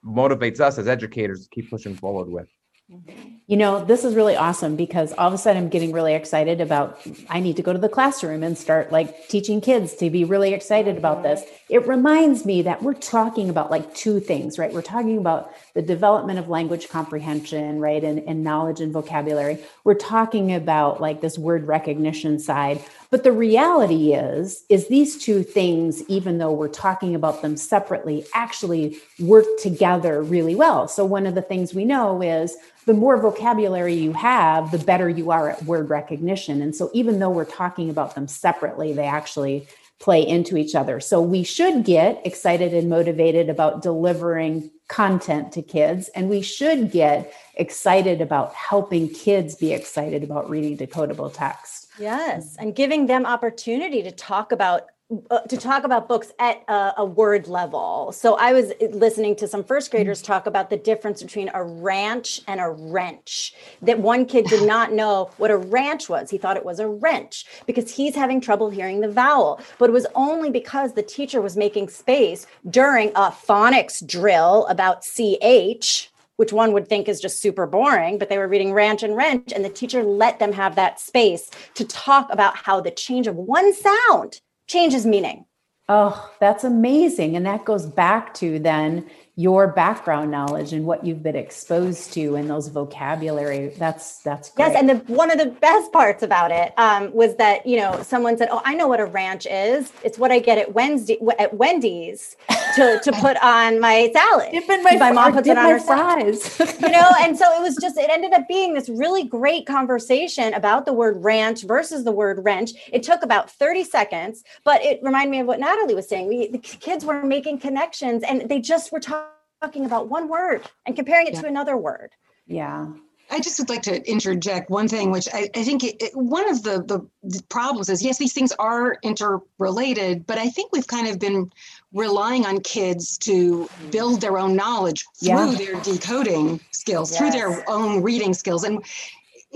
[0.05, 2.49] motivates us as educators to keep pushing forward with.
[2.91, 3.36] Mm-hmm.
[3.49, 6.61] You know, this is really awesome because all of a sudden I'm getting really excited
[6.61, 10.25] about I need to go to the classroom and start like teaching kids to be
[10.25, 11.45] really excited about this.
[11.69, 14.73] It reminds me that we're talking about like two things, right?
[14.73, 18.03] We're talking about the development of language comprehension, right?
[18.03, 19.63] And, and knowledge and vocabulary.
[19.85, 22.83] We're talking about like this word recognition side.
[23.11, 28.27] But the reality is, is these two things, even though we're talking about them separately,
[28.35, 30.89] actually work together really well.
[30.89, 35.09] So one of the things we know is the more vocabulary you have, the better
[35.09, 36.63] you are at word recognition.
[36.63, 39.69] And so even though we're talking about them separately, they actually
[39.99, 41.01] play into each other.
[41.01, 46.93] So we should get excited and motivated about delivering content to kids, and we should
[46.93, 51.89] get excited about helping kids be excited about reading decodable text.
[51.99, 54.83] Yes, and giving them opportunity to talk about
[55.31, 58.11] uh, to talk about books at a, a, word level.
[58.11, 62.41] So I was listening to some first graders talk about the difference between a ranch
[62.49, 63.55] and a wrench.
[63.83, 66.29] That one kid did not know what a ranch was.
[66.29, 69.61] He thought it was a wrench because he's having trouble hearing the vowel.
[69.79, 75.05] But it was only because the teacher was making space during a phonics drill about
[75.05, 79.17] CH which one would think is just super boring, but they were reading Ranch and
[79.17, 83.27] Wrench, and the teacher let them have that space to talk about how the change
[83.27, 85.45] of one sound changes meaning.
[85.89, 87.37] Oh, that's amazing.
[87.37, 89.09] And that goes back to then
[89.39, 93.69] your background knowledge and what you've been exposed to and those vocabulary.
[93.77, 94.69] That's that's great.
[94.69, 94.77] yes.
[94.77, 98.39] And the, one of the best parts about it um, was that you know someone
[98.39, 99.93] said, "Oh, I know what a ranch is.
[100.03, 102.35] It's what I get at Wednesday at Wendy's
[102.77, 104.53] to, to put on my salad.
[104.53, 106.59] Dip in my, my mom puts it on her fries.
[106.81, 110.55] you know, and so it was just it ended up being this really great conversation
[110.55, 112.71] about the word ranch versus the word wrench.
[112.91, 116.27] It took about thirty seconds, but it reminded me of what Natalie was saying.
[116.27, 119.26] We the kids were making connections, and they just were talking
[119.63, 121.43] talking about one word and comparing it yeah.
[121.43, 122.11] to another word.
[122.47, 122.89] Yeah.
[123.29, 126.49] I just would like to interject one thing, which I, I think it, it, one
[126.49, 131.09] of the, the problems is yes, these things are interrelated, but I think we've kind
[131.09, 131.51] of been
[131.93, 133.91] relying on kids to mm.
[133.91, 135.55] build their own knowledge through yeah.
[135.57, 137.19] their decoding skills, yes.
[137.19, 138.63] through their own reading skills.
[138.63, 138.85] And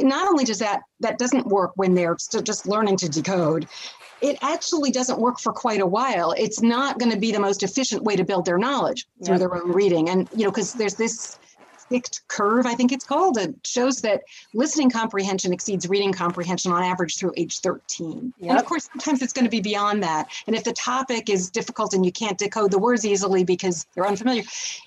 [0.02, 3.66] not only does that, that doesn't work when they're still just learning to decode,
[4.20, 6.32] it actually doesn't work for quite a while.
[6.32, 9.54] It's not going to be the most efficient way to build their knowledge through their
[9.54, 10.10] own reading.
[10.10, 11.38] And, you know, because there's this
[11.90, 13.36] Sticht curve, I think it's called.
[13.38, 14.22] It shows that
[14.54, 18.32] listening comprehension exceeds reading comprehension on average through age 13.
[18.38, 18.50] Yep.
[18.50, 20.28] And of course, sometimes it's going to be beyond that.
[20.46, 24.06] And if the topic is difficult and you can't decode the words easily because they're
[24.06, 24.42] unfamiliar,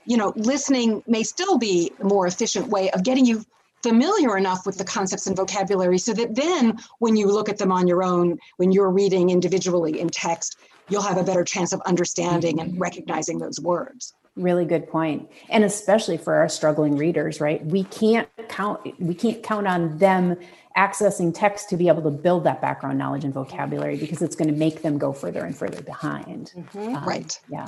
[0.05, 3.43] you know, listening may still be a more efficient way of getting you
[3.84, 7.72] familiar enough with the concepts and vocabulary so that then when you look at them
[7.72, 10.58] on your own, when you're reading individually in text,
[10.90, 14.14] you'll have a better chance of understanding and recognizing those words.
[14.36, 15.30] Really good point.
[15.50, 17.64] And especially for our struggling readers, right?
[17.64, 20.38] We can't count we can't count on them
[20.76, 24.48] accessing text to be able to build that background knowledge and vocabulary because it's going
[24.48, 26.52] to make them go further and further behind.
[26.56, 26.96] Mm-hmm.
[26.96, 27.40] Um, right.
[27.48, 27.68] Yeah.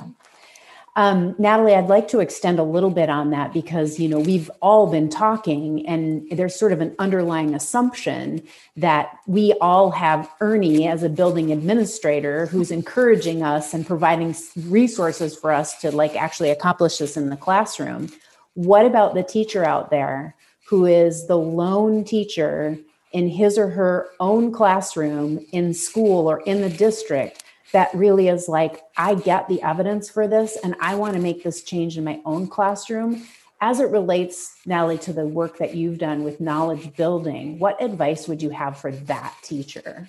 [0.98, 4.50] Um, Natalie, I'd like to extend a little bit on that because you know we've
[4.62, 8.42] all been talking, and there's sort of an underlying assumption
[8.78, 14.34] that we all have Ernie as a building administrator who's encouraging us and providing
[14.68, 18.08] resources for us to like actually accomplish this in the classroom.
[18.54, 20.34] What about the teacher out there
[20.66, 22.78] who is the lone teacher
[23.12, 27.44] in his or her own classroom in school or in the district?
[27.72, 31.42] That really is like, I get the evidence for this and I want to make
[31.42, 33.26] this change in my own classroom.
[33.60, 38.28] As it relates, Natalie, to the work that you've done with knowledge building, what advice
[38.28, 40.08] would you have for that teacher?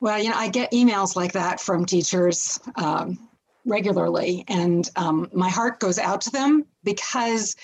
[0.00, 3.18] Well, you know, I get emails like that from teachers um,
[3.64, 7.56] regularly, and um, my heart goes out to them because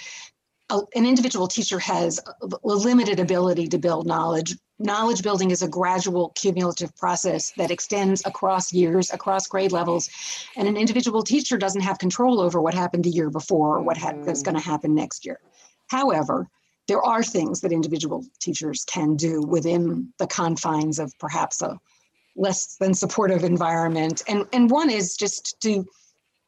[0.70, 5.68] a, an individual teacher has a limited ability to build knowledge knowledge building is a
[5.68, 10.10] gradual cumulative process that extends across years across grade levels
[10.56, 13.96] and an individual teacher doesn't have control over what happened the year before or what
[13.96, 15.38] ha- is going to happen next year.
[15.88, 16.48] However
[16.86, 21.78] there are things that individual teachers can do within the confines of perhaps a
[22.36, 24.22] less than supportive environment.
[24.28, 25.84] And and one is just to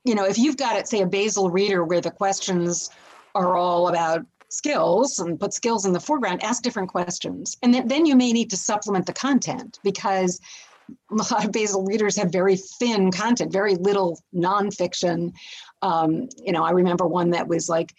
[0.05, 2.91] you know if you've got it say a basal reader where the questions
[3.35, 7.57] are all about skills and put skills in the foreground, ask different questions.
[7.63, 10.41] And then, then you may need to supplement the content because
[11.11, 15.33] a lot of basal readers have very thin content, very little nonfiction.
[15.83, 17.95] Um, you know, I remember one that was like,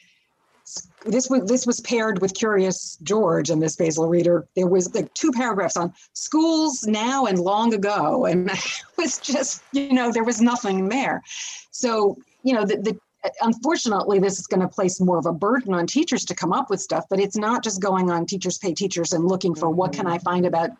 [1.06, 4.46] this was this was paired with Curious George and this basal reader.
[4.56, 9.64] There was like two paragraphs on schools now and long ago, and it was just
[9.72, 11.24] you know there was nothing there.
[11.72, 15.34] So you know the, the Uh, unfortunately, this is going to place more of a
[15.34, 18.58] burden on teachers to come up with stuff, but it's not just going on Teachers
[18.58, 20.24] Pay Teachers and looking for what can I mm-hmm.
[20.24, 20.72] find about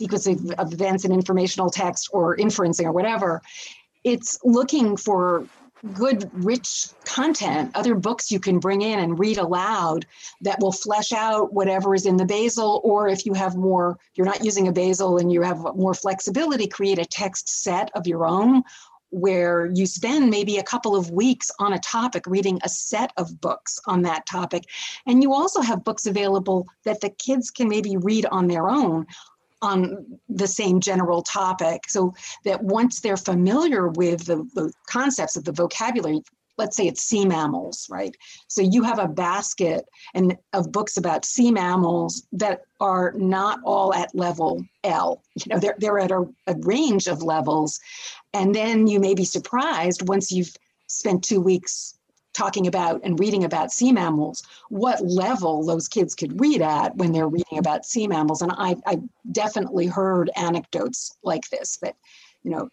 [0.00, 3.42] sequencing of events and informational text or inferencing or whatever.
[4.02, 5.46] It's looking for
[5.94, 10.04] good, rich content, other books you can bring in and read aloud
[10.42, 12.80] that will flesh out whatever is in the basal.
[12.84, 16.66] Or if you have more, you're not using a basal and you have more flexibility,
[16.66, 18.62] create a text set of your own
[19.10, 23.40] where you spend maybe a couple of weeks on a topic reading a set of
[23.40, 24.64] books on that topic.
[25.06, 29.06] And you also have books available that the kids can maybe read on their own
[29.62, 35.44] on the same general topic so that once they're familiar with the, the concepts of
[35.44, 36.22] the vocabulary
[36.60, 38.14] let's say it's sea mammals, right?
[38.48, 43.94] So you have a basket and of books about sea mammals that are not all
[43.94, 45.22] at level L.
[45.34, 47.80] You know, they're they're at a, a range of levels.
[48.34, 50.54] And then you may be surprised once you've
[50.86, 51.94] spent two weeks
[52.32, 57.10] talking about and reading about sea mammals, what level those kids could read at when
[57.12, 58.42] they're reading about sea mammals.
[58.42, 59.00] And I, I
[59.32, 61.96] definitely heard anecdotes like this that,
[62.44, 62.68] you know,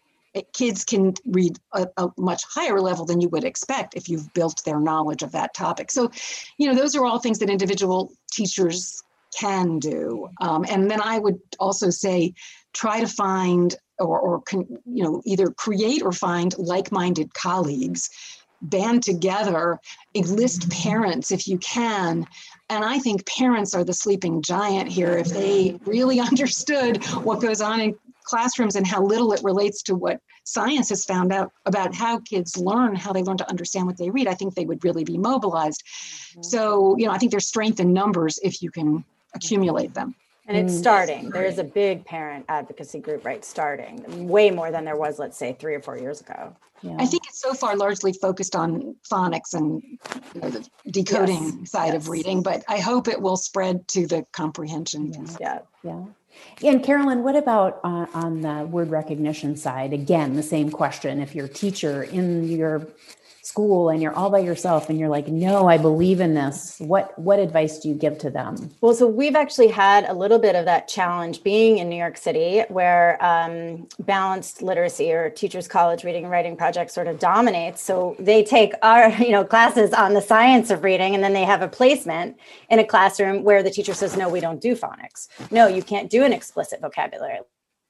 [0.52, 4.62] kids can read a, a, much higher level than you would expect if you've built
[4.64, 5.90] their knowledge of that topic.
[5.90, 6.10] So,
[6.58, 9.02] you know, those are all things that individual teachers
[9.38, 10.28] can do.
[10.40, 12.34] Um, and then I would also say
[12.72, 18.10] try to find or, or con, you know, either create or find like-minded colleagues
[18.62, 19.78] band together,
[20.14, 22.26] enlist parents if you can.
[22.70, 25.16] And I think parents are the sleeping giant here.
[25.16, 27.96] If they really understood what goes on in
[28.28, 32.56] classrooms and how little it relates to what science has found out about how kids
[32.56, 35.16] learn, how they learn to understand what they read, I think they would really be
[35.16, 35.82] mobilized.
[35.84, 36.42] Mm-hmm.
[36.42, 39.04] So, you know, I think there's strength in numbers if you can
[39.34, 40.14] accumulate them.
[40.46, 40.78] And it's mm.
[40.78, 41.30] starting.
[41.30, 43.44] There is a big parent advocacy group, right?
[43.44, 46.56] Starting way more than there was, let's say, three or four years ago.
[46.80, 46.96] Yeah.
[46.98, 49.82] I think it's so far largely focused on phonics and
[50.34, 51.70] you know, the decoding yes.
[51.70, 51.96] side yes.
[51.96, 55.12] of reading, but I hope it will spread to the comprehension.
[55.12, 55.26] Yeah.
[55.38, 55.58] Yeah.
[55.82, 56.04] yeah.
[56.64, 59.92] And Carolyn, what about uh, on the word recognition side?
[59.92, 61.20] Again, the same question.
[61.20, 62.88] If your teacher in your
[63.48, 66.76] school and you're all by yourself and you're like no i believe in this.
[66.78, 68.70] What what advice do you give to them?
[68.80, 72.16] Well so we've actually had a little bit of that challenge being in new york
[72.16, 77.80] city where um, balanced literacy or teachers college reading and writing project sort of dominates.
[77.80, 81.44] So they take our you know classes on the science of reading and then they
[81.44, 82.36] have a placement
[82.70, 85.28] in a classroom where the teacher says no we don't do phonics.
[85.50, 87.40] No you can't do an explicit vocabulary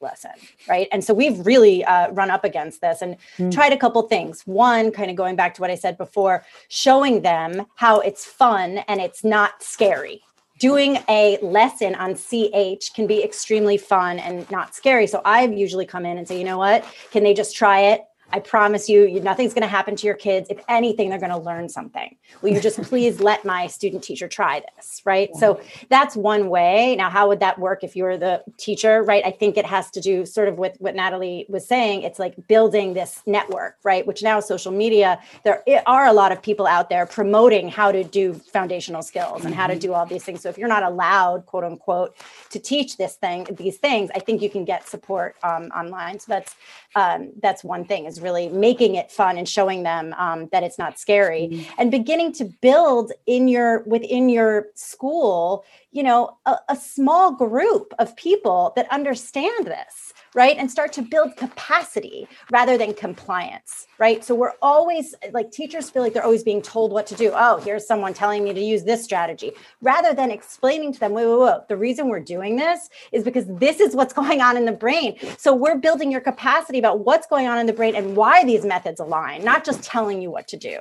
[0.01, 0.30] lesson
[0.68, 0.88] right?
[0.92, 3.53] And so we've really uh, run up against this and mm.
[3.53, 4.42] tried a couple things.
[4.42, 8.78] One kind of going back to what i said before showing them how it's fun
[8.88, 10.22] and it's not scary.
[10.59, 15.07] Doing a lesson on ch can be extremely fun and not scary.
[15.07, 16.84] So i've usually come in and say you know what?
[17.11, 20.14] Can they just try it I promise you, you nothing's going to happen to your
[20.14, 20.48] kids.
[20.50, 22.16] If anything, they're going to learn something.
[22.42, 25.00] Will you just please let my student teacher try this?
[25.04, 25.30] Right.
[25.34, 25.40] Yeah.
[25.40, 26.94] So that's one way.
[26.96, 29.02] Now, how would that work if you were the teacher?
[29.02, 29.24] Right.
[29.24, 32.02] I think it has to do sort of with what Natalie was saying.
[32.02, 34.06] It's like building this network, right?
[34.06, 38.04] Which now social media, there are a lot of people out there promoting how to
[38.04, 39.80] do foundational skills and how to mm-hmm.
[39.80, 40.42] do all these things.
[40.42, 42.14] So if you're not allowed, quote unquote,
[42.50, 46.18] to teach this thing, these things, I think you can get support um, online.
[46.18, 46.54] So that's
[46.94, 50.78] um, that's one thing is really making it fun and showing them um, that it's
[50.78, 51.72] not scary mm-hmm.
[51.78, 57.92] and beginning to build in your within your school you know a, a small group
[57.98, 60.56] of people that understand this right?
[60.56, 64.24] And start to build capacity rather than compliance, right?
[64.24, 67.32] So we're always like teachers feel like they're always being told what to do.
[67.34, 71.26] Oh, here's someone telling me to use this strategy rather than explaining to them, wait,
[71.26, 71.68] wait, wait.
[71.68, 75.16] The reason we're doing this is because this is what's going on in the brain.
[75.38, 78.64] So we're building your capacity about what's going on in the brain and why these
[78.64, 80.78] methods align, not just telling you what to do,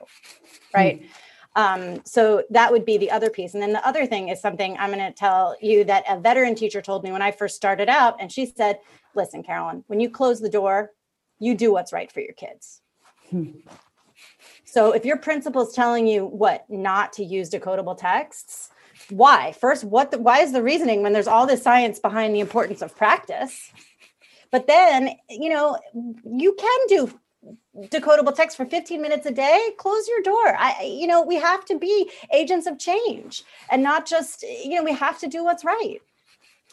[0.74, 1.02] right?
[1.02, 1.08] Mm-hmm.
[1.58, 3.56] Um, so that would be the other piece.
[3.56, 6.54] And then the other thing is something I'm going to tell you that a veteran
[6.54, 8.16] teacher told me when I first started out.
[8.22, 8.78] And she said,
[9.18, 10.92] listen, Carolyn, when you close the door,
[11.40, 12.82] you do what's right for your kids.
[14.64, 18.70] So if your principal is telling you what not to use decodable texts,
[19.10, 19.54] why?
[19.54, 22.82] First, what the, why is the reasoning when there's all this science behind the importance
[22.82, 23.72] of practice?
[24.52, 25.78] But then, you know,
[26.26, 27.20] you can do
[27.78, 31.64] decodable text for 15 minutes a day close your door i you know we have
[31.64, 35.64] to be agents of change and not just you know we have to do what's
[35.64, 36.00] right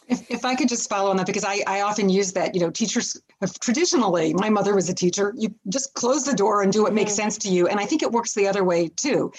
[0.07, 2.61] if, if I could just follow on that, because I, I often use that, you
[2.61, 6.71] know, teachers have traditionally, my mother was a teacher, you just close the door and
[6.71, 7.23] do what makes mm-hmm.
[7.23, 7.67] sense to you.
[7.67, 9.31] And I think it works the other way too.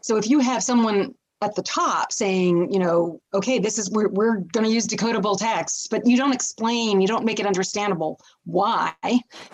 [0.00, 4.08] So if you have someone at the top saying, you know, okay, this is we're
[4.08, 8.18] we're going to use decodable text, but you don't explain, you don't make it understandable
[8.44, 8.94] why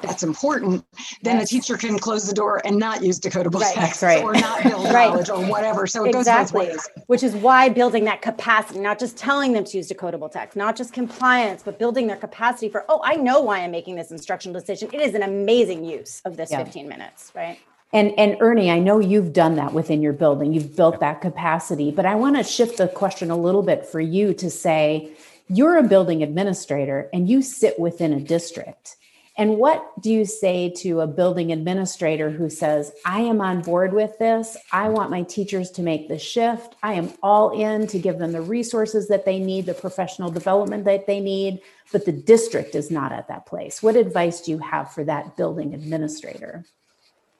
[0.00, 0.84] that's important,
[1.22, 1.50] then yes.
[1.50, 3.74] the teacher can close the door and not use decodable right.
[3.74, 4.22] text right.
[4.22, 5.08] or not build right.
[5.08, 5.86] knowledge or whatever.
[5.86, 6.66] So it exactly.
[6.66, 7.04] goes both ways.
[7.06, 10.76] Which is why building that capacity, not just telling them to use decodable text, not
[10.76, 14.58] just compliance, but building their capacity for, oh, I know why I'm making this instructional
[14.58, 14.90] decision.
[14.92, 16.62] It is an amazing use of this yeah.
[16.62, 17.58] 15 minutes, right?
[17.92, 20.52] And and Ernie, I know you've done that within your building.
[20.54, 24.00] You've built that capacity, but I want to shift the question a little bit for
[24.00, 25.12] you to say
[25.48, 28.96] you're a building administrator and you sit within a district.
[29.36, 33.94] And what do you say to a building administrator who says, I am on board
[33.94, 34.58] with this.
[34.72, 36.74] I want my teachers to make the shift.
[36.82, 40.84] I am all in to give them the resources that they need, the professional development
[40.84, 41.60] that they need,
[41.92, 43.82] but the district is not at that place.
[43.82, 46.66] What advice do you have for that building administrator?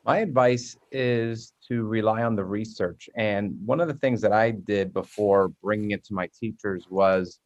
[0.05, 3.09] My advice is to rely on the research.
[3.15, 7.39] And one of the things that I did before bringing it to my teachers was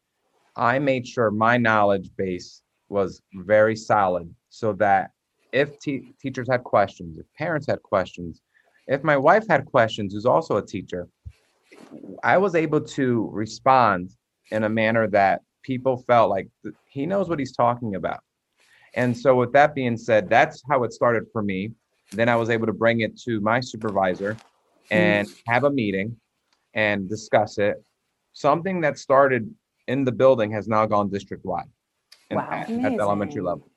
[0.55, 5.11] I made sure my knowledge base was very solid so that
[5.51, 8.41] if te- teachers had questions, if parents had questions,
[8.87, 11.07] if my wife had questions, who's also a teacher,
[12.23, 14.11] I was able to respond
[14.49, 16.47] in a manner that people felt like
[16.89, 18.21] he knows what he's talking about.
[18.95, 21.71] And so, with that being said, that's how it started for me.
[22.11, 24.37] Then I was able to bring it to my supervisor
[24.91, 25.33] and hmm.
[25.47, 26.15] have a meeting
[26.73, 27.83] and discuss it.
[28.33, 29.53] Something that started
[29.87, 31.65] in the building has now gone district wide
[32.31, 33.69] wow, at, at the elementary level.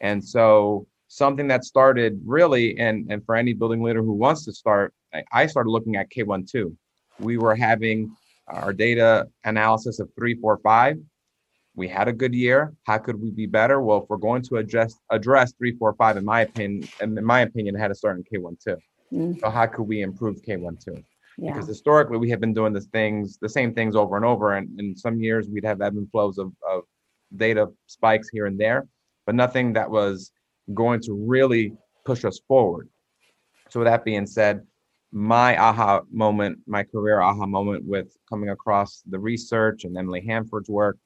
[0.00, 4.52] And so something that started really, and, and for any building leader who wants to
[4.52, 6.74] start, I, I started looking at K12.
[7.18, 8.14] We were having
[8.48, 10.96] our data analysis of three, four, five
[11.74, 12.74] we had a good year.
[12.84, 13.80] How could we be better?
[13.80, 17.24] Well, if we're going to address address three, four, five, in my opinion, and in
[17.24, 18.76] my opinion, had to start in K one two.
[19.12, 19.40] Mm.
[19.40, 21.02] So how could we improve K one two?
[21.38, 21.52] Yeah.
[21.52, 24.54] Because historically we have been doing the things, the same things over and over.
[24.54, 26.82] And in some years we'd have ebb and flows of, of
[27.36, 28.86] data spikes here and there,
[29.24, 30.32] but nothing that was
[30.74, 31.72] going to really
[32.04, 32.88] push us forward.
[33.70, 34.66] So with that being said,
[35.12, 40.68] my aha moment, my career aha moment with coming across the research and Emily Hanford's
[40.68, 40.98] work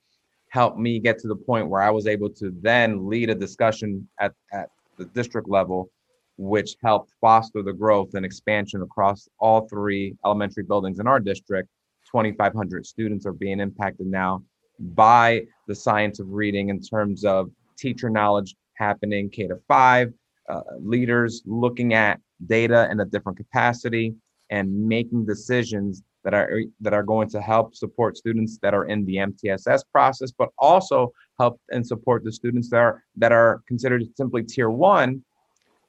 [0.55, 4.09] helped me get to the point where I was able to then lead a discussion
[4.21, 5.91] at, at the district level,
[6.39, 11.69] which helped foster the growth and expansion across all three elementary buildings in our district.
[12.09, 14.45] 2,500 students are being impacted now
[14.79, 20.13] by the science of reading in terms of teacher knowledge happening K to five,
[20.49, 24.15] uh, leaders looking at data in a different capacity
[24.51, 29.05] and making decisions that are that are going to help support students that are in
[29.05, 34.03] the MTSS process, but also help and support the students that are that are considered
[34.17, 35.23] simply tier one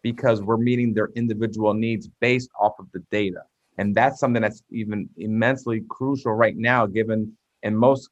[0.04, 3.42] because we're meeting their individual needs based off of the data.
[3.78, 8.10] And that's something that's even immensely crucial right now, given in most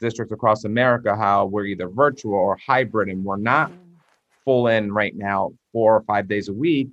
[0.00, 3.70] districts across America, how we're either virtual or hybrid and we're not
[4.44, 6.88] full in right now four or five days a week.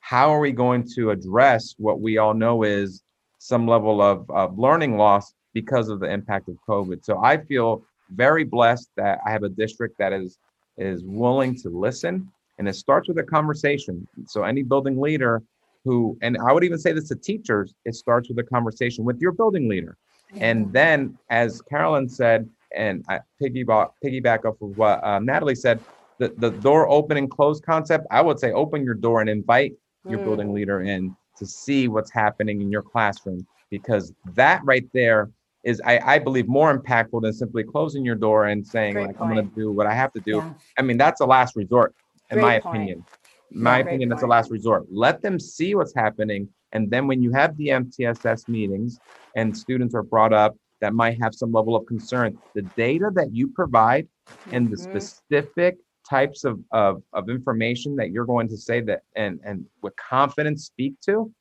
[0.00, 3.02] How are we going to address what we all know is
[3.40, 7.02] some level of, of learning loss because of the impact of COVID.
[7.04, 10.38] So I feel very blessed that I have a district that is
[10.76, 14.06] is willing to listen and it starts with a conversation.
[14.26, 15.42] So any building leader
[15.84, 19.18] who and I would even say this to teachers, it starts with a conversation with
[19.20, 19.96] your building leader.
[20.36, 25.80] And then as Carolyn said, and I piggyback piggyback off of what um, Natalie said,
[26.18, 29.72] the, the door open and close concept, I would say open your door and invite
[30.06, 30.24] your mm.
[30.24, 35.30] building leader in to see what's happening in your classroom because that right there
[35.64, 39.16] is I, I believe more impactful than simply closing your door and saying Great like
[39.16, 39.30] point.
[39.30, 40.36] I'm going to do what I have to do.
[40.36, 40.52] Yeah.
[40.78, 41.94] I mean that's a last resort
[42.30, 42.76] in Great my point.
[42.76, 43.04] opinion.
[43.52, 44.86] In my opinion, that's a last resort.
[44.90, 49.00] Let them see what's happening, and then when you have the MTSS meetings
[49.34, 53.34] and students are brought up that might have some level of concern, the data that
[53.34, 54.06] you provide
[54.52, 54.98] and the mm-hmm.
[54.98, 55.78] specific
[56.08, 60.64] types of, of, of information that you're going to say that and, and with confidence
[60.64, 61.32] speak to,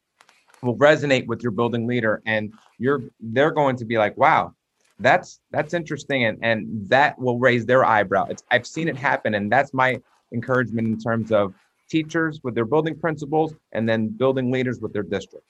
[0.61, 4.53] will resonate with your building leader and you're they're going to be like wow
[4.99, 8.25] that's that's interesting and and that will raise their eyebrow.
[8.29, 9.99] It's i've seen it happen and that's my
[10.33, 11.53] encouragement in terms of
[11.89, 15.45] teachers with their building principals and then building leaders with their district.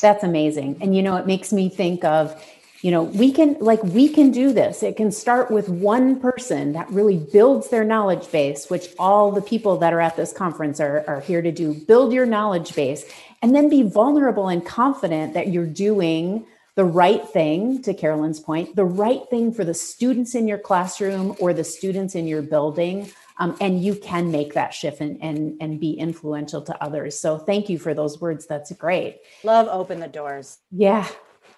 [0.00, 2.40] That's amazing and you know it makes me think of
[2.84, 4.82] you know we can like we can do this.
[4.82, 9.40] It can start with one person that really builds their knowledge base which all the
[9.40, 11.72] people that are at this conference are, are here to do.
[11.72, 13.06] Build your knowledge base
[13.40, 18.74] and then be vulnerable and confident that you're doing the right thing to carolyn's point
[18.76, 23.08] the right thing for the students in your classroom or the students in your building
[23.38, 27.18] um, and you can make that shift and, and and be influential to others.
[27.18, 28.46] So thank you for those words.
[28.46, 29.20] That's great.
[29.42, 30.58] Love open the doors.
[30.70, 31.08] Yeah,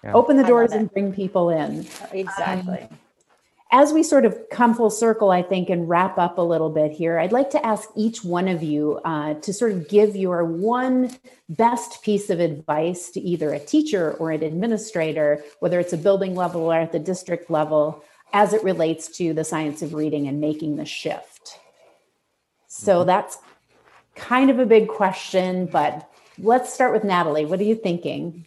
[0.03, 0.13] yeah.
[0.13, 2.97] open the doors and bring people in exactly um,
[3.71, 6.91] as we sort of come full circle, I think, and wrap up a little bit
[6.91, 10.45] here, I'd like to ask each one of you uh, to sort of give your
[10.45, 11.11] one
[11.49, 16.33] best piece of advice to either a teacher or an administrator, whether it's a building
[16.33, 20.39] level or at the district level, as it relates to the science of reading and
[20.39, 21.59] making the shift.
[22.67, 23.07] So mm-hmm.
[23.07, 23.37] that's
[24.15, 27.45] kind of a big question, but let's start with Natalie.
[27.45, 28.46] What are you thinking?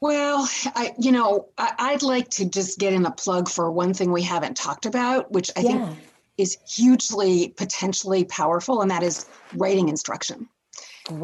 [0.00, 3.94] Well, I, you know, I, would like to just get in a plug for one
[3.94, 5.70] thing we haven't talked about, which I yeah.
[5.70, 5.98] think
[6.36, 10.48] is hugely potentially powerful, and that is writing instruction.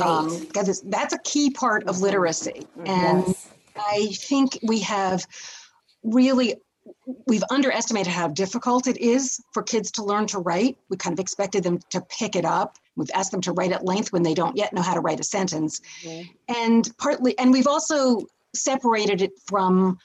[0.01, 2.66] Um, because that's a key part of literacy.
[2.87, 3.49] And yes.
[3.77, 5.27] I think we have
[6.03, 6.55] really
[7.27, 10.77] we've underestimated how difficult it is for kids to learn to write.
[10.89, 12.77] We kind of expected them to pick it up.
[12.97, 15.20] We've asked them to write at length when they don't yet know how to write
[15.20, 15.81] a sentence.
[16.03, 16.55] Mm-hmm.
[16.66, 19.98] And partly, and we've also separated it from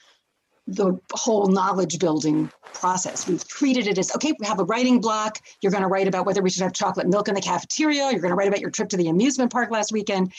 [0.66, 3.26] the whole knowledge building process.
[3.26, 5.38] We've treated it as okay, we have a writing block.
[5.60, 8.10] You're going to write about whether we should have chocolate milk in the cafeteria.
[8.10, 10.32] You're going to write about your trip to the amusement park last weekend.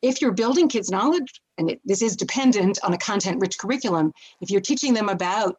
[0.00, 4.12] If you're building kids' knowledge, and it, this is dependent on a content rich curriculum,
[4.40, 5.56] if you're teaching them about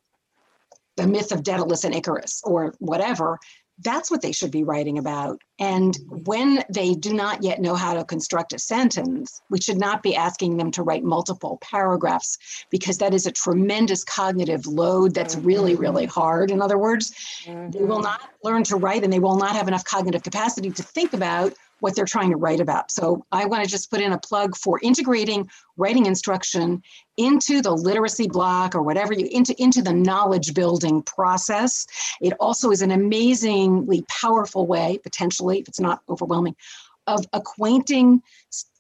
[0.95, 3.37] the myth of Daedalus and Icarus or whatever,
[3.81, 5.41] that's what they should be writing about.
[5.59, 10.03] And when they do not yet know how to construct a sentence, we should not
[10.03, 12.37] be asking them to write multiple paragraphs
[12.69, 16.51] because that is a tremendous cognitive load that's really, really hard.
[16.51, 17.11] In other words,
[17.45, 17.71] mm-hmm.
[17.71, 18.03] they will mm-hmm.
[18.03, 21.53] not learn to write and they will not have enough cognitive capacity to think about
[21.79, 22.91] what they're trying to write about.
[22.91, 26.81] So I want to just put in a plug for integrating writing instruction
[27.17, 31.85] into the literacy block or whatever you into into the knowledge building process.
[32.21, 36.55] It also is an amazingly powerful way potentially if it's not overwhelming
[37.07, 38.21] of acquainting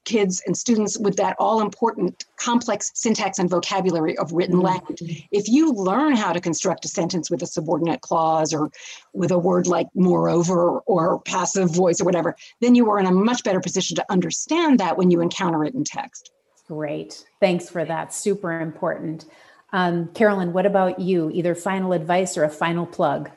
[0.09, 4.65] kids and students with that all important complex syntax and vocabulary of written mm-hmm.
[4.65, 5.27] language.
[5.31, 8.71] If you learn how to construct a sentence with a subordinate clause or
[9.13, 13.11] with a word like moreover or passive voice or whatever, then you are in a
[13.11, 16.31] much better position to understand that when you encounter it in text.
[16.67, 17.25] Great.
[17.39, 18.11] Thanks for that.
[18.13, 19.25] Super important.
[19.71, 21.29] Um, Carolyn, what about you?
[21.31, 23.29] Either final advice or a final plug?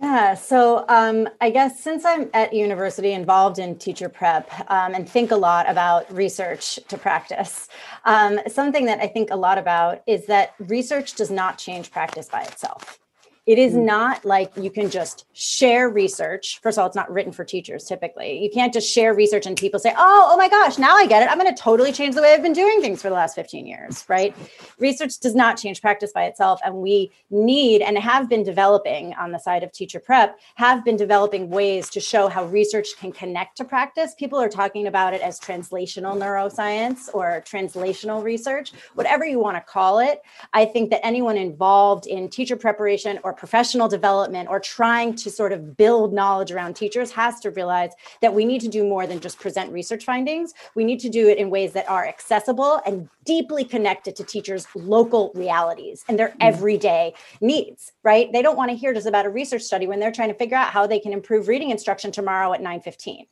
[0.00, 5.08] Yeah, so um, I guess since I'm at university involved in teacher prep um, and
[5.08, 7.68] think a lot about research to practice,
[8.04, 12.28] um, something that I think a lot about is that research does not change practice
[12.28, 12.98] by itself.
[13.46, 13.84] It is mm.
[13.84, 16.60] not like you can just share research.
[16.62, 18.42] First of all, it's not written for teachers typically.
[18.42, 21.22] You can't just share research and people say, oh, oh my gosh, now I get
[21.22, 21.30] it.
[21.30, 23.66] I'm going to totally change the way I've been doing things for the last 15
[23.66, 24.34] years, right?
[24.78, 26.60] research does not change practice by itself.
[26.64, 30.96] And we need and have been developing on the side of teacher prep, have been
[30.96, 34.14] developing ways to show how research can connect to practice.
[34.18, 39.60] People are talking about it as translational neuroscience or translational research, whatever you want to
[39.60, 40.22] call it.
[40.52, 45.52] I think that anyone involved in teacher preparation or professional development or trying to sort
[45.52, 49.20] of build knowledge around teachers has to realize that we need to do more than
[49.20, 50.54] just present research findings.
[50.74, 54.66] We need to do it in ways that are accessible and deeply connected to teachers'
[54.74, 56.36] local realities and their mm.
[56.40, 58.32] everyday needs, right?
[58.32, 60.56] They don't want to hear just about a research study when they're trying to figure
[60.56, 63.26] out how they can improve reading instruction tomorrow at 9:15.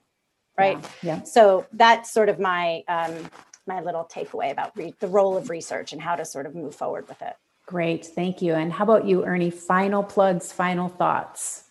[0.57, 0.79] Right.
[1.03, 1.17] Yeah.
[1.17, 1.23] yeah.
[1.25, 3.29] So that's sort of my um,
[3.67, 6.75] my little takeaway about re- the role of research and how to sort of move
[6.75, 7.37] forward with it.
[7.67, 8.55] Great, thank you.
[8.55, 9.51] And how about you, Ernie?
[9.51, 11.65] Final plugs, final thoughts.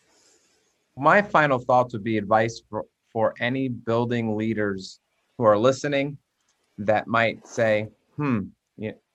[0.98, 5.00] My final thoughts would be advice for, for any building leaders
[5.38, 6.18] who are listening
[6.80, 8.42] that might say, hmm,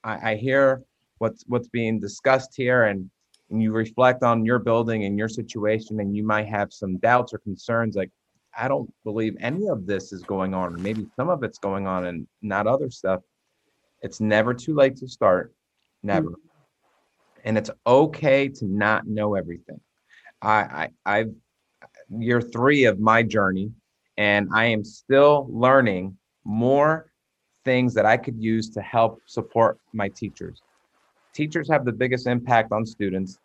[0.04, 0.82] I, I hear
[1.18, 3.10] what's what's being discussed here and,
[3.50, 7.34] and you reflect on your building and your situation and you might have some doubts
[7.34, 8.10] or concerns like
[8.56, 11.86] I don't believe any of this is going on, or maybe some of it's going
[11.86, 13.22] on and not other stuff.
[14.02, 15.52] It's never too late to start.
[16.02, 16.30] Never.
[16.30, 16.47] Mm-hmm
[17.48, 19.80] and it's okay to not know everything.
[20.42, 21.34] I, I I've
[22.10, 23.72] year three of my journey,
[24.18, 27.10] and I am still learning more
[27.64, 30.60] things that I could use to help support my teachers.
[31.34, 33.38] Teachers have the biggest impact on students.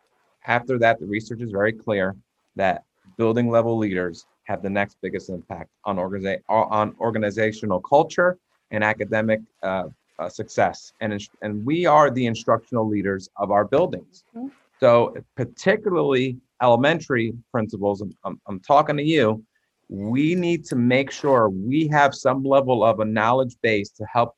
[0.46, 2.14] After that, the research is very clear
[2.58, 2.84] that
[3.18, 8.38] building level leaders have the next biggest impact on, organiza- on organizational culture
[8.72, 9.86] and academic uh,
[10.20, 10.94] uh, success.
[11.02, 14.24] And, and we are the instructional leaders of our buildings.
[14.36, 14.48] Mm-hmm.
[14.80, 19.44] So, particularly elementary principals, I'm, I'm, I'm talking to you,
[19.90, 24.36] we need to make sure we have some level of a knowledge base to help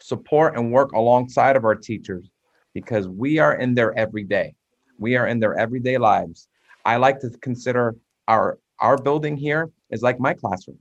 [0.00, 2.30] support and work alongside of our teachers
[2.74, 4.54] because we are in their everyday.
[4.98, 6.48] We are in their everyday lives.
[6.84, 7.96] I like to consider
[8.28, 10.78] our our building here is like my classroom.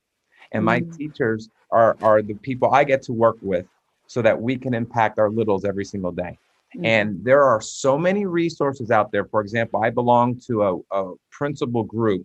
[0.52, 0.98] And my mm.
[0.98, 3.66] teachers are are the people I get to work with
[4.14, 6.38] so that we can impact our littles every single day.
[6.76, 6.86] Mm.
[6.86, 9.26] And there are so many resources out there.
[9.26, 12.24] For example, I belong to a, a principal group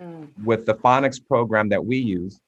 [0.00, 0.28] mm.
[0.44, 2.40] with the phonics program that we use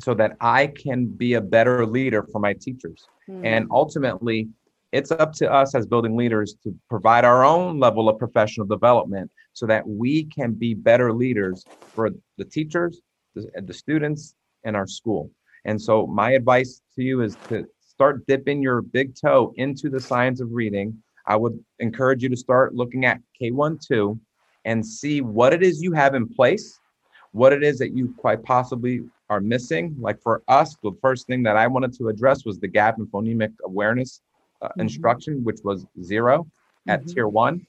[0.00, 3.06] so that I can be a better leader for my teachers.
[3.28, 3.46] Mm.
[3.46, 4.48] And ultimately,
[4.90, 9.30] it's up to us as building leaders to provide our own level of professional development
[9.52, 13.00] so that we can be better leaders for the teachers,
[13.36, 14.34] the, the students,
[14.64, 15.30] and our school.
[15.64, 20.00] And so, my advice to you is to start dipping your big toe into the
[20.00, 20.96] science of reading.
[21.26, 24.18] I would encourage you to start looking at K1 2
[24.64, 26.80] and see what it is you have in place,
[27.32, 29.94] what it is that you quite possibly are missing.
[30.00, 33.06] Like for us, the first thing that I wanted to address was the gap in
[33.08, 34.22] phonemic awareness
[34.62, 34.80] uh, mm-hmm.
[34.80, 36.46] instruction, which was 0
[36.88, 37.12] at mm-hmm.
[37.12, 37.66] tier one.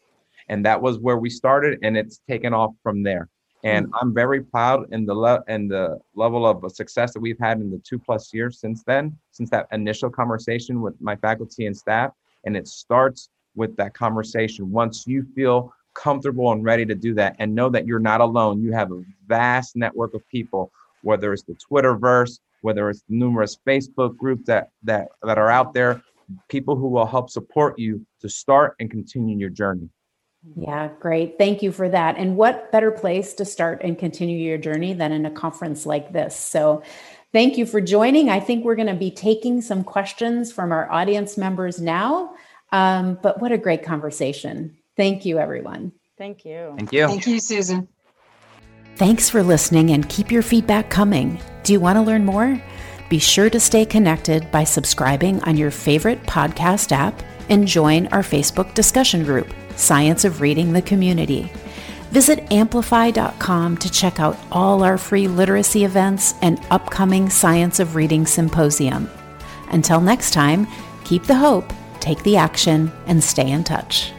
[0.48, 3.28] And that was where we started, and it's taken off from there.
[3.64, 3.96] And mm-hmm.
[4.02, 7.72] I'm very proud in the le- and the level of success that we've had in
[7.72, 12.12] the two plus years since then, since that initial conversation with my faculty and staff.
[12.46, 14.70] And it starts with that conversation.
[14.72, 18.62] Once you feel comfortable and ready to do that and know that you're not alone.
[18.62, 24.18] You have a vast network of people, whether it's the Twitterverse, whether it's numerous Facebook
[24.18, 26.02] groups that that that are out there,
[26.50, 29.90] people who will help support you to start and continue your journey.
[30.56, 31.38] Yeah, great.
[31.38, 32.18] Thank you for that.
[32.18, 36.12] And what better place to start and continue your journey than in a conference like
[36.12, 36.36] this?
[36.36, 36.84] So,
[37.32, 38.30] thank you for joining.
[38.30, 42.36] I think we're going to be taking some questions from our audience members now.
[42.72, 44.78] Um, but what a great conversation.
[44.98, 45.94] Thank you, everyone.
[46.18, 46.74] Thank you.
[46.78, 47.08] Thank you.
[47.08, 47.88] Thank you, Susan.
[48.96, 51.40] Thanks for listening and keep your feedback coming.
[51.64, 52.62] Do you want to learn more?
[53.10, 58.22] Be sure to stay connected by subscribing on your favorite podcast app and join our
[58.22, 61.52] Facebook discussion group, Science of Reading the Community.
[62.12, 68.26] Visit amplify.com to check out all our free literacy events and upcoming Science of Reading
[68.26, 69.10] Symposium.
[69.70, 70.68] Until next time,
[71.04, 74.14] keep the hope, take the action, and stay in touch.